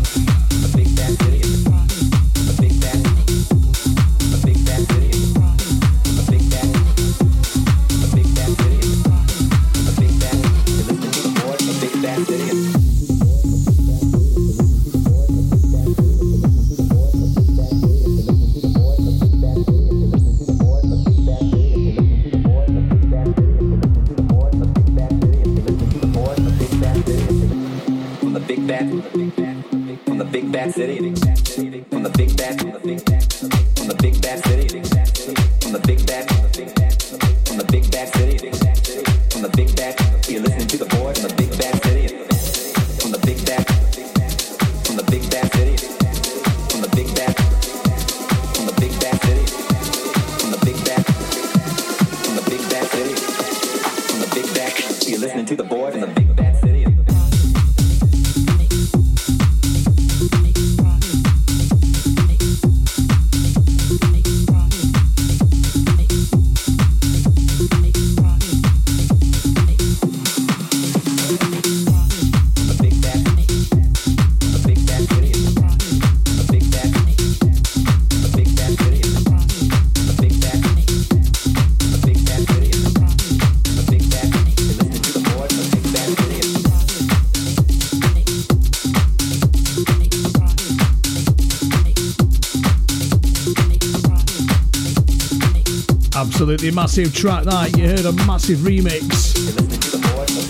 Absolutely 96.54 96.76
massive 96.76 97.16
track 97.16 97.44
that. 97.46 97.76
You 97.76 97.88
heard 97.88 98.06
a 98.06 98.12
massive 98.28 98.60
remix 98.60 99.34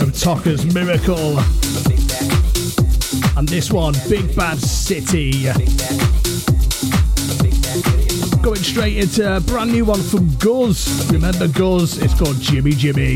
of 0.02 0.10
Tokka's 0.10 0.66
Miracle. 0.74 1.40
And 3.38 3.48
this 3.48 3.72
one, 3.72 3.94
Big 4.10 4.36
Bad 4.36 4.60
City. 4.60 5.44
Going 8.42 8.58
straight 8.58 8.98
into 8.98 9.38
a 9.38 9.40
brand 9.40 9.72
new 9.72 9.86
one 9.86 10.02
from 10.02 10.30
Guz. 10.40 11.10
Remember 11.10 11.48
Guz? 11.48 11.98
It's 11.98 12.14
called 12.14 12.38
Jimmy 12.42 12.72
Jimmy. 12.72 13.16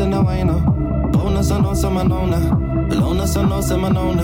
se 0.00 0.06
na 0.06 0.20
wajno 0.20 0.54
Polna 1.12 1.42
za 1.42 1.58
nosa 1.58 1.90
manona. 1.90 2.36
Lona 3.00 3.26
Bonus 3.26 3.36
nosa 3.42 3.76
manona. 3.76 4.22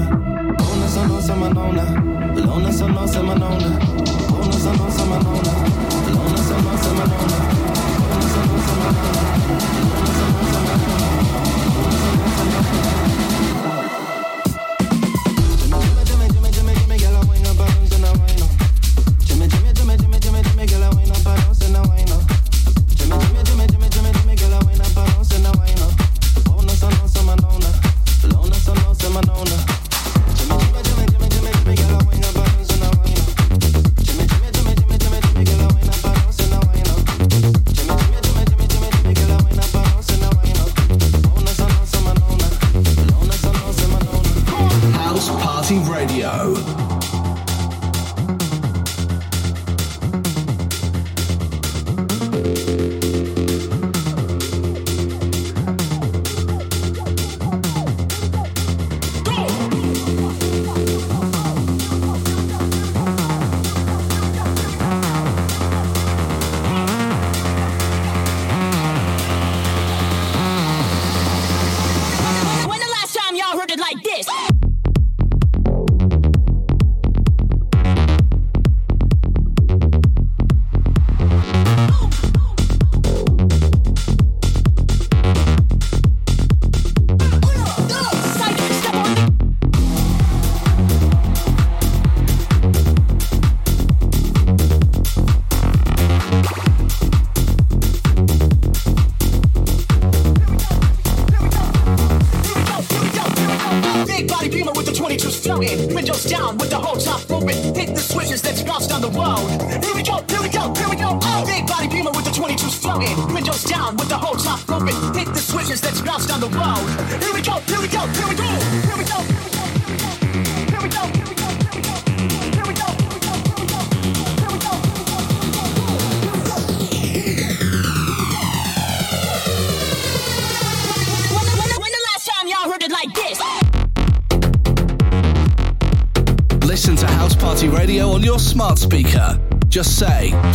Polna 0.59 0.89
za 0.89 1.07
nosa 1.07 1.37
manona. 1.37 2.06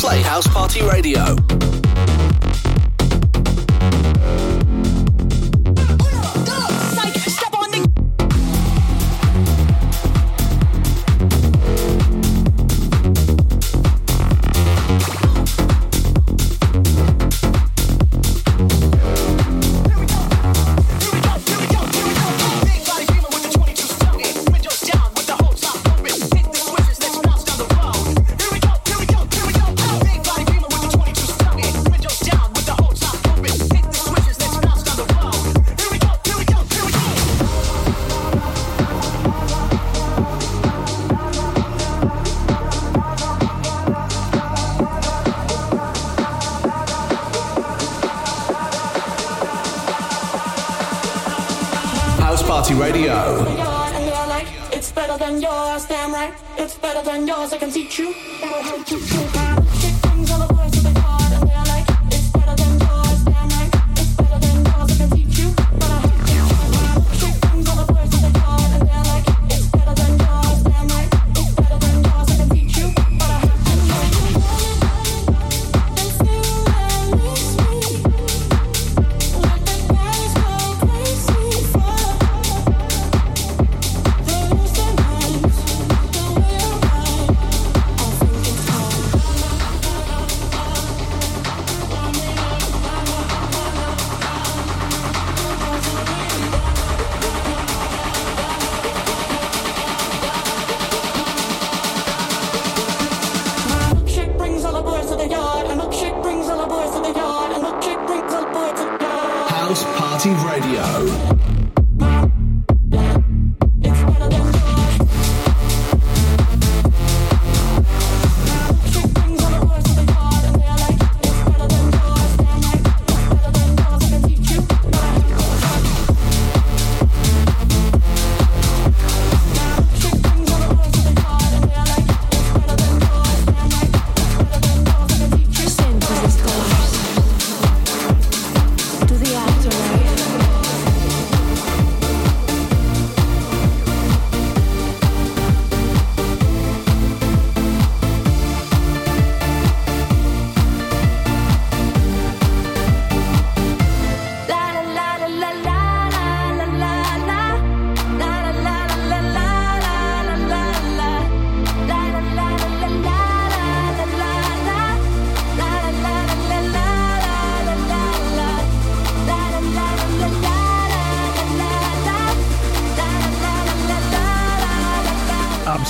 Playhouse 0.02 0.51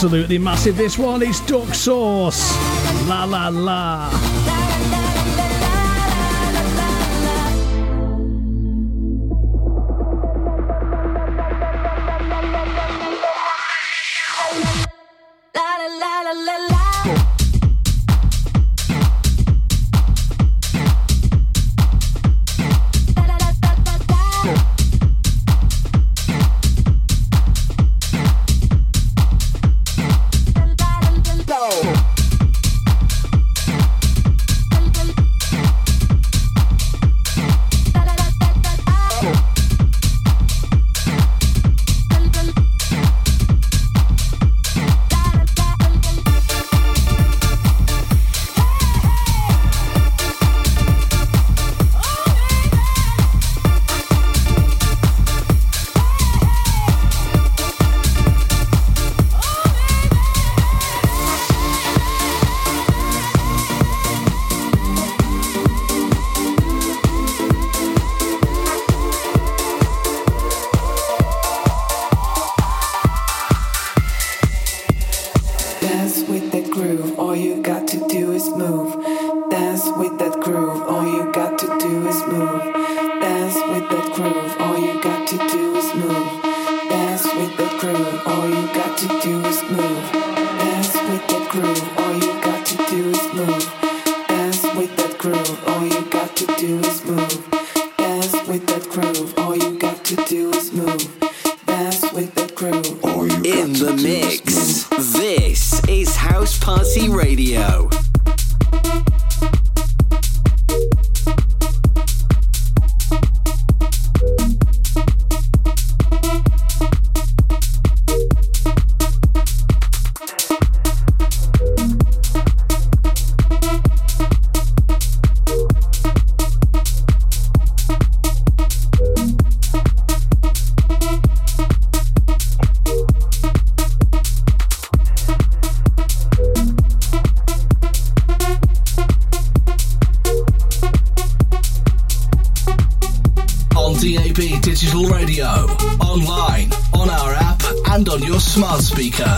absolutely 0.03 0.40
massive. 0.40 0.76
This 0.76 0.98
one 0.98 1.22
is 1.22 1.41
Duck 1.41 1.76
Sauce. 1.76 2.57
La 3.07 3.23
la 3.23 3.49
la. 3.49 4.30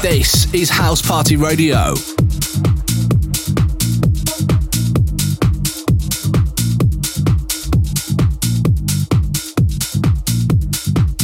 This 0.02 0.54
is 0.54 0.70
House 0.70 1.02
Party 1.02 1.36
Radio. 1.36 1.96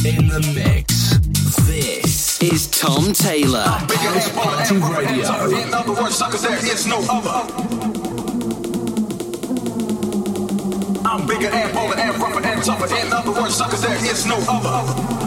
In 0.04 0.28
the 0.28 0.52
mix. 0.54 1.16
This 1.66 2.42
is 2.42 2.66
Tom 2.70 3.14
Taylor. 3.14 3.62
House 3.62 4.28
Party 4.32 4.76
Radio. 4.76 5.48
There 6.42 6.64
is 6.64 6.86
no 6.86 6.98
other. 7.08 7.40
I'm 11.08 11.26
bigger 11.26 11.48
and 11.48 11.72
bolder 11.72 11.98
and 11.98 12.18
rougher 12.18 12.46
and 12.46 12.62
tougher. 12.62 12.94
In 12.94 13.12
other 13.12 13.32
words, 13.32 13.54
suckers, 13.54 13.80
there 13.80 13.96
is 13.96 14.26
no 14.26 14.36
other. 14.48 15.19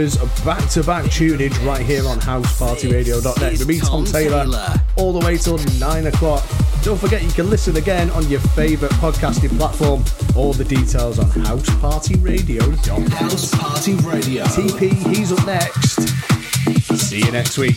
Of 0.00 0.44
back 0.46 0.66
to 0.70 0.82
back 0.82 1.04
tunage 1.04 1.62
right 1.66 1.84
here 1.84 2.06
on 2.08 2.18
housepartyradio.net. 2.20 3.52
With 3.52 3.68
me, 3.68 3.80
Tom 3.80 4.06
Taylor, 4.06 4.46
all 4.96 5.12
the 5.12 5.18
way 5.26 5.36
till 5.36 5.58
nine 5.78 6.06
o'clock. 6.06 6.42
Don't 6.82 6.98
forget 6.98 7.22
you 7.22 7.30
can 7.32 7.50
listen 7.50 7.76
again 7.76 8.08
on 8.12 8.26
your 8.30 8.40
favourite 8.40 8.94
podcasting 8.94 9.54
platform. 9.58 10.02
All 10.34 10.54
the 10.54 10.64
details 10.64 11.18
on 11.18 11.26
housepartyradio.net. 11.26 13.08
House 13.10 13.54
Party 13.54 13.94
Radio. 13.96 14.44
Tipi, 14.44 14.88
he's 15.14 15.32
up 15.32 15.46
next. 15.46 16.08
See 16.96 17.18
you 17.18 17.30
next 17.30 17.58
week. 17.58 17.76